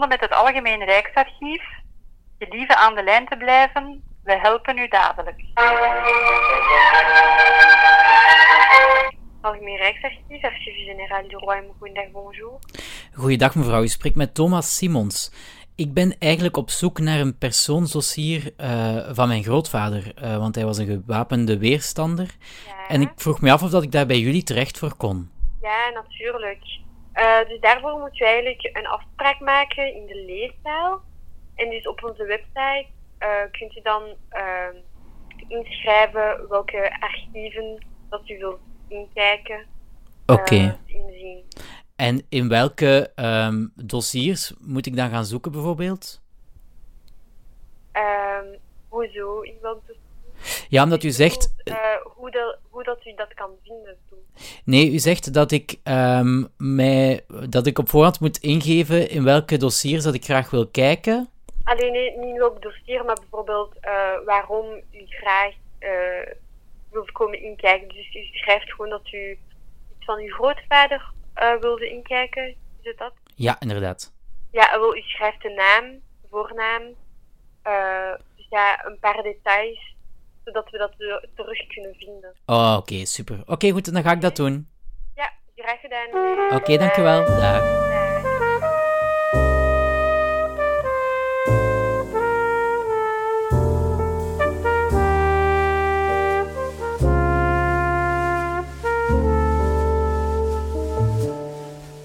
Verbonden 0.02 0.08
met 0.08 0.20
het 0.20 0.32
Algemeen 0.32 0.84
Rijksarchief. 0.84 1.62
Gelieve 2.38 2.76
aan 2.76 2.94
de 2.94 3.02
lijn 3.02 3.26
te 3.26 3.36
blijven. 3.36 4.02
We 4.24 4.38
helpen 4.38 4.78
u 4.78 4.88
dadelijk. 4.88 5.44
Algemeen 9.40 9.76
Rijksarchief, 9.76 10.44
Archief 10.44 10.74
Général 10.74 11.28
du 11.28 11.36
Roi, 11.36 11.60
goedendag, 11.78 12.10
bonjour. 12.10 12.58
Goeiedag 13.14 13.54
mevrouw, 13.54 13.82
u 13.82 13.88
spreekt 13.88 14.16
met 14.16 14.34
Thomas 14.34 14.76
Simons. 14.76 15.32
Ik 15.76 15.94
ben 15.94 16.16
eigenlijk 16.18 16.56
op 16.56 16.70
zoek 16.70 16.98
naar 16.98 17.20
een 17.20 17.38
persoonsdossier 17.38 18.52
eh, 18.56 18.96
van 19.10 19.28
mijn 19.28 19.42
grootvader, 19.42 20.14
eh, 20.14 20.36
want 20.36 20.54
hij 20.54 20.64
was 20.64 20.78
een 20.78 20.86
gewapende 20.86 21.58
weerstander. 21.58 22.36
Ja, 22.66 22.88
En 22.88 23.00
ik 23.00 23.12
vroeg 23.16 23.40
me 23.40 23.52
af 23.52 23.62
of 23.62 23.70
dat 23.70 23.82
ik 23.82 23.92
daar 23.92 24.06
bij 24.06 24.18
jullie 24.18 24.42
terecht 24.42 24.78
voor 24.78 24.96
kon. 24.96 25.30
ja 25.60 25.90
natuurlijk. 25.94 26.80
Eh, 27.12 27.48
dus 27.48 27.60
daarvoor 27.60 27.98
moet 27.98 28.16
je 28.16 28.24
eigenlijk 28.24 28.70
een 28.72 28.86
afspraak 28.86 29.40
maken 29.40 29.94
in 29.94 30.06
de 30.06 30.24
leeszaal. 30.26 31.02
En 31.54 31.70
dus 31.70 31.86
op 31.86 32.04
onze 32.04 32.24
website 32.24 32.86
uh, 33.18 33.50
kunt 33.50 33.76
u 33.76 33.80
dan 33.82 34.02
uh, 34.30 34.80
inschrijven 35.48 36.48
welke 36.48 36.96
archieven 37.00 37.84
dat 38.08 38.28
u 38.28 38.38
wilt 38.38 38.60
inkijken. 38.88 39.66
Oké. 40.26 40.54
eh, 40.54 40.72
inzien. 40.86 41.44
En 41.96 42.26
in 42.28 42.48
welke 42.48 43.12
ehm, 43.14 43.66
dossiers 43.74 44.54
moet 44.60 44.86
ik 44.86 44.96
dan 44.96 45.10
gaan 45.10 45.24
zoeken, 45.24 45.52
bijvoorbeeld? 45.52 46.22
Ehm, 47.92 48.46
hoezo? 48.88 49.40
In 49.40 49.58
welke 49.60 49.96
Ja, 50.68 50.82
omdat 50.82 51.02
u 51.02 51.10
zegt. 51.10 51.54
eh, 51.64 51.74
hoe, 52.04 52.30
dat, 52.30 52.58
hoe 52.70 52.82
dat 52.82 53.06
u 53.06 53.14
dat 53.14 53.34
kan 53.34 53.50
vinden. 53.64 53.96
Toen. 54.08 54.18
Nee, 54.64 54.90
u 54.92 54.98
zegt 54.98 55.34
dat 55.34 55.50
ik, 55.52 55.76
ehm, 55.82 56.44
mij, 56.56 57.24
dat 57.48 57.66
ik 57.66 57.78
op 57.78 57.88
voorhand 57.88 58.20
moet 58.20 58.38
ingeven 58.38 59.10
in 59.10 59.24
welke 59.24 59.56
dossiers 59.56 60.04
dat 60.04 60.14
ik 60.14 60.24
graag 60.24 60.50
wil 60.50 60.66
kijken. 60.68 61.28
Alleen 61.64 61.92
nee, 61.92 62.18
niet 62.18 62.36
welk 62.38 62.62
dossier, 62.62 63.04
maar 63.04 63.16
bijvoorbeeld 63.20 63.74
eh, 63.80 63.92
waarom 64.24 64.66
u 64.90 65.04
graag 65.06 65.52
eh, 65.78 65.90
wilt 66.90 67.12
komen 67.12 67.42
inkijken. 67.42 67.88
Dus 67.88 68.14
u 68.14 68.24
schrijft 68.32 68.70
gewoon 68.72 68.90
dat 68.90 69.12
u 69.12 69.30
iets 69.30 70.04
van 70.04 70.18
uw 70.18 70.34
grootvader 70.34 71.10
wilde 71.60 71.88
inkijken. 71.90 72.48
Is 72.48 72.54
het 72.82 72.98
dat? 72.98 73.12
Ja, 73.34 73.56
inderdaad. 73.60 74.12
Ja, 74.50 74.78
wel, 74.78 74.96
u 74.96 75.00
schrijft 75.00 75.42
de 75.42 75.48
naam, 75.50 76.00
voornaam, 76.30 76.82
dus 78.36 78.46
ja, 78.50 78.84
een 78.86 78.98
paar 79.00 79.22
details, 79.22 79.91
zodat 80.44 80.70
we 80.70 80.78
dat 80.78 80.92
terug 81.34 81.66
kunnen 81.66 81.94
vinden. 81.94 82.34
Oh, 82.46 82.76
oké, 82.78 83.04
super. 83.04 83.42
Oké, 83.46 83.70
goed, 83.70 83.92
dan 83.92 84.02
ga 84.02 84.12
ik 84.12 84.20
dat 84.20 84.36
doen. 84.36 84.68
Ja, 85.14 85.32
graag 85.56 85.80
gedaan. 85.80 86.54
Oké, 86.54 86.76
dankjewel. 86.76 87.26
Dag. 87.26 87.38
Dag. 87.38 87.82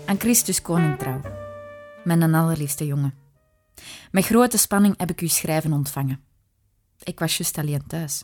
Aan 0.06 0.19
Christus 0.19 0.62
koning 0.62 0.97
trouw. 0.97 1.21
Mijn 2.04 2.34
allerliefste 2.34 2.86
jongen. 2.86 3.13
Met 4.12 4.26
grote 4.26 4.58
spanning 4.58 4.97
heb 4.97 5.10
ik 5.10 5.19
uw 5.19 5.28
schrijven 5.28 5.73
ontvangen. 5.73 6.27
Ik 7.08 7.20
was 7.20 7.38
juist 7.38 7.58
alleen 7.58 7.88
thuis. 7.88 8.24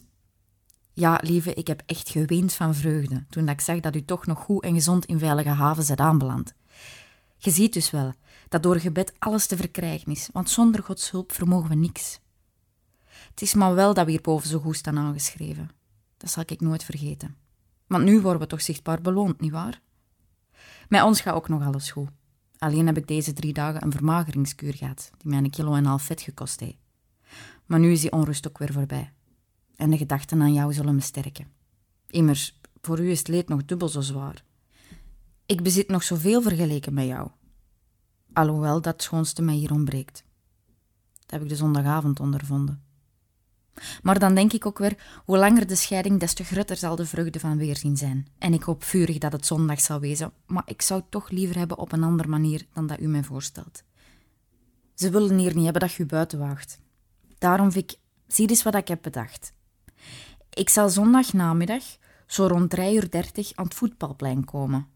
Ja, 0.93 1.19
lieve, 1.21 1.53
ik 1.53 1.67
heb 1.67 1.81
echt 1.85 2.09
geweend 2.09 2.53
van 2.53 2.75
vreugde 2.75 3.25
toen 3.29 3.49
ik 3.49 3.61
zag 3.61 3.79
dat 3.79 3.95
u 3.95 4.05
toch 4.05 4.25
nog 4.25 4.39
goed 4.39 4.63
en 4.63 4.73
gezond 4.73 5.05
in 5.05 5.19
veilige 5.19 5.49
haven 5.49 5.83
zit 5.83 5.99
aanbeland. 5.99 6.53
Je 7.37 7.51
ziet 7.51 7.73
dus 7.73 7.91
wel 7.91 8.13
dat 8.49 8.63
door 8.63 8.79
gebed 8.79 9.13
alles 9.19 9.45
te 9.45 9.57
verkrijgen 9.57 10.11
is, 10.11 10.29
want 10.33 10.49
zonder 10.49 10.83
Gods 10.83 11.11
hulp 11.11 11.31
vermogen 11.31 11.69
we 11.69 11.75
niks. 11.75 12.19
Het 13.29 13.41
is 13.41 13.53
maar 13.53 13.75
wel 13.75 13.93
dat 13.93 14.05
we 14.05 14.11
hierboven 14.11 14.49
zo 14.49 14.59
goed 14.59 14.75
staan 14.75 14.97
aangeschreven. 14.97 15.69
Dat 16.17 16.29
zal 16.29 16.43
ik 16.45 16.61
nooit 16.61 16.83
vergeten. 16.83 17.35
Want 17.87 18.03
nu 18.03 18.21
worden 18.21 18.41
we 18.41 18.47
toch 18.47 18.61
zichtbaar 18.61 19.01
beloond, 19.01 19.41
nietwaar? 19.41 19.81
Met 20.89 21.03
ons 21.03 21.21
gaat 21.21 21.35
ook 21.35 21.49
nog 21.49 21.63
alles 21.63 21.91
goed. 21.91 22.09
Alleen 22.57 22.85
heb 22.85 22.97
ik 22.97 23.07
deze 23.07 23.33
drie 23.33 23.53
dagen 23.53 23.83
een 23.83 23.91
vermageringskuur 23.91 24.73
gehad, 24.73 25.11
die 25.17 25.29
mij 25.29 25.37
een 25.37 25.49
kilo 25.49 25.71
en 25.71 25.77
een 25.77 25.85
half 25.85 26.03
vet 26.03 26.21
gekost 26.21 26.59
heeft. 26.59 26.82
Maar 27.65 27.79
nu 27.79 27.91
is 27.91 28.01
die 28.01 28.11
onrust 28.11 28.47
ook 28.47 28.57
weer 28.57 28.73
voorbij. 28.73 29.13
En 29.75 29.89
de 29.89 29.97
gedachten 29.97 30.41
aan 30.41 30.53
jou 30.53 30.73
zullen 30.73 30.95
me 30.95 31.01
sterken. 31.01 31.47
Immers, 32.07 32.59
voor 32.81 32.99
u 32.99 33.09
is 33.09 33.19
het 33.19 33.27
leed 33.27 33.47
nog 33.47 33.65
dubbel 33.65 33.87
zo 33.89 34.01
zwaar. 34.01 34.43
Ik 35.45 35.63
bezit 35.63 35.87
nog 35.87 36.03
zoveel 36.03 36.41
vergeleken 36.41 36.93
met 36.93 37.05
jou. 37.05 37.29
Alhoewel 38.33 38.81
dat 38.81 39.03
schoonste 39.03 39.41
mij 39.41 39.55
hier 39.55 39.71
ontbreekt. 39.71 40.23
Dat 41.19 41.31
heb 41.31 41.41
ik 41.41 41.49
de 41.49 41.55
zondagavond 41.55 42.19
ondervonden. 42.19 42.83
Maar 44.01 44.19
dan 44.19 44.35
denk 44.35 44.53
ik 44.53 44.65
ook 44.65 44.77
weer, 44.77 45.21
hoe 45.25 45.37
langer 45.37 45.67
de 45.67 45.75
scheiding, 45.75 46.19
des 46.19 46.33
te 46.33 46.43
groter 46.43 46.77
zal 46.77 46.95
de 46.95 47.05
vreugde 47.05 47.39
van 47.39 47.57
weerzien 47.57 47.97
zijn. 47.97 48.27
En 48.37 48.53
ik 48.53 48.63
hoop 48.63 48.83
vurig 48.83 49.17
dat 49.17 49.31
het 49.31 49.45
zondag 49.45 49.81
zal 49.81 49.99
wezen, 49.99 50.31
maar 50.45 50.63
ik 50.65 50.81
zou 50.81 50.99
het 50.99 51.11
toch 51.11 51.29
liever 51.29 51.57
hebben 51.57 51.77
op 51.77 51.91
een 51.91 52.03
andere 52.03 52.29
manier 52.29 52.65
dan 52.73 52.87
dat 52.87 52.99
u 52.99 53.07
mij 53.07 53.23
voorstelt. 53.23 53.83
Ze 54.95 55.09
willen 55.09 55.37
hier 55.37 55.55
niet 55.55 55.63
hebben 55.63 55.81
dat 55.81 55.97
u 55.97 56.05
buiten 56.05 56.39
waagt. 56.39 56.81
Daarom, 57.43 57.71
Vic, 57.71 57.95
zie 58.27 58.49
eens 58.49 58.63
wat 58.63 58.75
ik 58.75 58.87
heb 58.87 59.01
bedacht. 59.01 59.53
Ik 60.49 60.69
zal 60.69 60.89
zondag 60.89 61.33
namiddag, 61.33 61.83
zo 62.27 62.47
rond 62.47 62.75
3.30 62.77 62.83
uur 62.83 63.51
aan 63.55 63.65
het 63.65 63.73
voetbalplein 63.73 64.45
komen. 64.45 64.87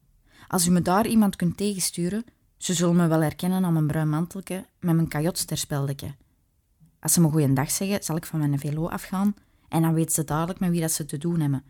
Als 0.48 0.66
u 0.66 0.72
me 0.72 0.82
daar 0.82 1.08
iemand 1.08 1.36
kunt 1.36 1.58
tegensturen, 1.58 2.26
ze 2.58 2.74
zullen 2.74 2.96
me 2.96 3.08
wel 3.08 3.22
herkennen 3.22 3.66
aan 3.66 3.74
mijn 3.74 3.88
bruin 3.88 4.10
manteltje 4.10 4.66
met 4.80 4.96
mijn 4.96 5.08
kajotsterspeldetje. 5.08 6.16
Als 7.00 7.14
ze 7.14 7.22
me 7.22 7.30
goeiedag 7.30 7.72
zeggen, 7.72 8.04
zal 8.04 8.16
ik 8.16 8.26
van 8.26 8.40
mijn 8.40 8.60
velo 8.60 8.88
afgaan 8.88 9.36
en 9.70 9.82
dan 9.82 9.94
weten 9.94 10.14
ze 10.14 10.24
dadelijk 10.24 10.60
met 10.60 10.70
wie 10.70 10.82
dat 10.82 10.92
ze 10.92 11.06
te 11.06 11.18
doen 11.18 11.40
hebben. 11.40 11.64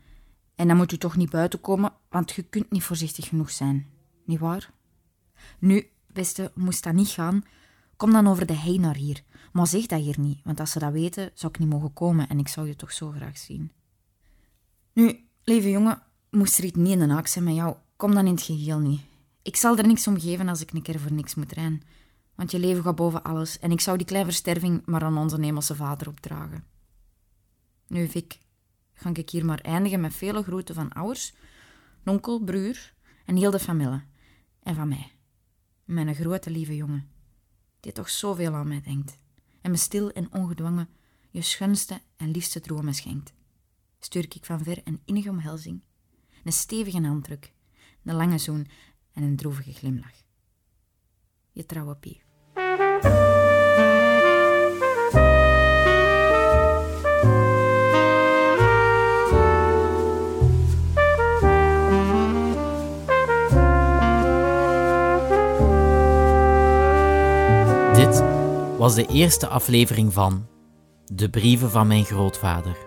En 0.55 0.67
dan 0.67 0.77
moet 0.77 0.91
u 0.91 0.97
toch 0.97 1.15
niet 1.15 1.29
buiten 1.29 1.61
komen, 1.61 1.93
want 2.09 2.31
je 2.31 2.43
kunt 2.43 2.71
niet 2.71 2.83
voorzichtig 2.83 3.27
genoeg 3.27 3.51
zijn. 3.51 3.87
Niet 4.25 4.39
waar? 4.39 4.71
Nu, 5.59 5.89
beste, 6.13 6.51
moest 6.55 6.83
dat 6.83 6.93
niet 6.93 7.07
gaan, 7.09 7.43
kom 7.95 8.11
dan 8.11 8.27
over 8.27 8.45
de 8.45 8.55
hei 8.55 8.79
naar 8.79 8.95
hier. 8.95 9.23
Maar 9.51 9.67
zeg 9.67 9.85
dat 9.85 10.01
hier 10.01 10.19
niet, 10.19 10.39
want 10.43 10.59
als 10.59 10.71
ze 10.71 10.79
dat 10.79 10.91
weten, 10.91 11.31
zou 11.33 11.51
ik 11.53 11.59
niet 11.59 11.69
mogen 11.69 11.93
komen 11.93 12.29
en 12.29 12.39
ik 12.39 12.47
zou 12.47 12.67
je 12.67 12.75
toch 12.75 12.91
zo 12.91 13.11
graag 13.11 13.37
zien. 13.37 13.71
Nu, 14.93 15.27
lieve 15.43 15.69
jongen, 15.69 16.01
moest 16.29 16.57
er 16.57 16.63
iets 16.63 16.77
niet 16.77 16.99
in 16.99 17.07
de 17.07 17.13
haak 17.13 17.27
zijn 17.27 17.43
met 17.43 17.55
jou, 17.55 17.75
kom 17.95 18.13
dan 18.13 18.25
in 18.25 18.33
het 18.33 18.41
geheel 18.41 18.79
niet. 18.79 19.01
Ik 19.41 19.55
zal 19.55 19.77
er 19.77 19.87
niks 19.87 20.07
om 20.07 20.19
geven 20.19 20.49
als 20.49 20.61
ik 20.61 20.71
een 20.71 20.81
keer 20.81 20.99
voor 20.99 21.13
niks 21.13 21.35
moet 21.35 21.51
rijden. 21.51 21.81
Want 22.35 22.51
je 22.51 22.59
leven 22.59 22.83
gaat 22.83 22.95
boven 22.95 23.23
alles 23.23 23.59
en 23.59 23.71
ik 23.71 23.79
zou 23.79 23.97
die 23.97 24.05
kleine 24.05 24.29
versterving 24.29 24.85
maar 24.85 25.03
aan 25.03 25.17
onze 25.17 25.41
hemelse 25.41 25.75
vader 25.75 26.07
opdragen. 26.07 26.63
Nu, 27.87 28.07
Vic, 28.07 28.39
ga 28.93 29.09
ik 29.13 29.29
hier 29.29 29.45
maar 29.45 29.59
eindigen 29.61 30.01
met 30.01 30.13
vele 30.13 30.43
groeten 30.43 30.75
van 30.75 30.91
ouders, 30.91 31.33
onkel, 32.05 32.43
broer 32.43 32.93
en 33.25 33.35
heel 33.35 33.51
de 33.51 33.59
familie. 33.59 34.01
En 34.63 34.75
van 34.75 34.87
mij. 34.87 35.11
Mijn 35.85 36.15
grote 36.15 36.49
lieve 36.49 36.75
jongen, 36.75 37.09
die 37.79 37.91
toch 37.91 38.09
zoveel 38.09 38.53
aan 38.53 38.67
mij 38.67 38.81
denkt. 38.81 39.19
En 39.67 39.73
me 39.73 39.79
stil 39.79 40.11
en 40.11 40.33
ongedwongen 40.33 40.89
je 41.29 41.41
schoonste 41.41 42.01
en 42.15 42.31
liefste 42.31 42.59
dromen 42.59 42.93
schenkt. 42.93 43.33
Stuur 43.99 44.23
ik 44.23 44.45
van 44.45 44.63
ver 44.63 44.81
een 44.83 45.01
innige 45.05 45.29
omhelzing, 45.29 45.81
een 46.43 46.51
stevige 46.51 47.01
handdruk, 47.01 47.53
een 48.03 48.15
lange 48.15 48.37
zoen 48.37 48.67
en 49.11 49.23
een 49.23 49.35
droevige 49.35 49.73
glimlach. 49.73 50.23
Je 51.51 51.65
trouwe 51.65 51.95
Pie. 51.95 52.26
Was 68.77 68.95
de 68.95 69.05
eerste 69.05 69.47
aflevering 69.47 70.13
van 70.13 70.47
De 71.05 71.29
Brieven 71.29 71.71
van 71.71 71.87
Mijn 71.87 72.05
Grootvader. 72.05 72.77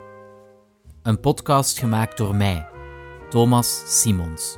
Een 1.03 1.20
podcast 1.20 1.79
gemaakt 1.79 2.16
door 2.16 2.35
mij, 2.35 2.68
Thomas 3.29 3.83
Simons. 4.00 4.57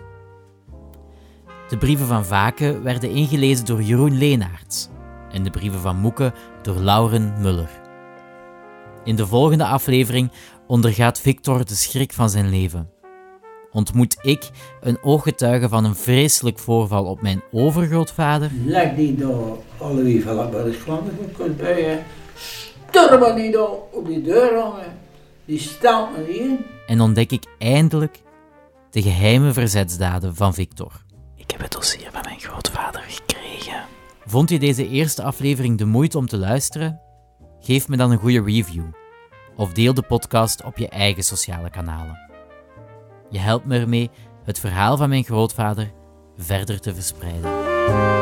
De 1.69 1.79
brieven 1.79 2.07
van 2.07 2.25
Vaken 2.25 2.83
werden 2.83 3.11
ingelezen 3.11 3.65
door 3.65 3.83
Jeroen 3.83 4.19
Leenaerts 4.19 4.89
en 5.31 5.43
de 5.43 5.51
brieven 5.51 5.81
van 5.81 5.97
Moeke 5.97 6.33
door 6.63 6.77
Lauren 6.77 7.41
Muller. 7.41 7.71
In 9.05 9.17
de 9.17 9.27
volgende 9.27 9.67
aflevering 9.67 10.31
ondergaat 10.67 11.21
Victor 11.21 11.65
de 11.65 11.75
schrik 11.75 12.13
van 12.13 12.31
zijn 12.31 12.49
leven. 12.49 12.92
Ontmoet 13.73 14.17
ik 14.23 14.51
een 14.81 14.99
ooggetuige 15.03 15.69
van 15.69 15.85
een 15.85 15.95
vreselijk 15.95 16.59
voorval 16.59 17.05
op 17.05 17.23
mijn 17.23 17.43
overgrootvader 17.53 18.51
Leg 18.65 18.95
die 18.95 19.15
daar 19.15 19.41
alle 19.79 20.03
wie 20.03 20.23
van 20.23 20.37
dat 20.51 20.67
is 20.67 20.77
Vlaanderen 20.77 21.33
kunt 21.37 21.57
bij 21.57 21.81
je. 21.81 21.99
Sturmen 22.89 23.35
niet 23.37 23.53
daar 23.53 23.71
op 23.91 24.07
die 24.07 24.23
deur 24.23 24.61
hangen. 24.61 24.99
Die 25.45 25.59
staat 25.59 26.17
me 26.17 26.25
niet 26.27 26.37
in. 26.37 26.59
en 26.87 27.01
ontdek 27.01 27.33
ik 27.33 27.45
eindelijk 27.59 28.23
de 28.91 29.03
geheime 29.03 29.53
verzetsdaden 29.53 30.35
van 30.35 30.55
Victor. 30.55 30.93
Ik 31.37 31.51
heb 31.51 31.61
het 31.61 31.73
dossier 31.73 32.09
van 32.13 32.23
mijn 32.25 32.41
grootvader 32.41 33.03
gekregen. 33.07 33.83
Vond 34.27 34.51
je 34.51 34.59
deze 34.59 34.89
eerste 34.89 35.23
aflevering 35.23 35.79
de 35.79 35.85
moeite 35.85 36.19
om 36.19 36.27
te 36.27 36.37
luisteren? 36.39 37.01
Geef 37.61 37.89
me 37.89 37.97
dan 37.97 38.11
een 38.11 38.19
goede 38.19 38.43
review. 38.43 38.85
Of 39.57 39.73
deel 39.73 39.95
de 39.95 40.03
podcast 40.03 40.65
op 40.65 40.79
je 40.79 40.89
eigen 40.89 41.23
sociale 41.23 41.71
kanalen. 41.71 42.32
Je 43.33 43.39
helpt 43.39 43.65
me 43.65 43.79
ermee 43.79 44.11
het 44.45 44.59
verhaal 44.59 44.97
van 44.97 45.09
mijn 45.09 45.25
grootvader 45.25 45.93
verder 46.37 46.81
te 46.81 46.95
verspreiden. 46.95 48.22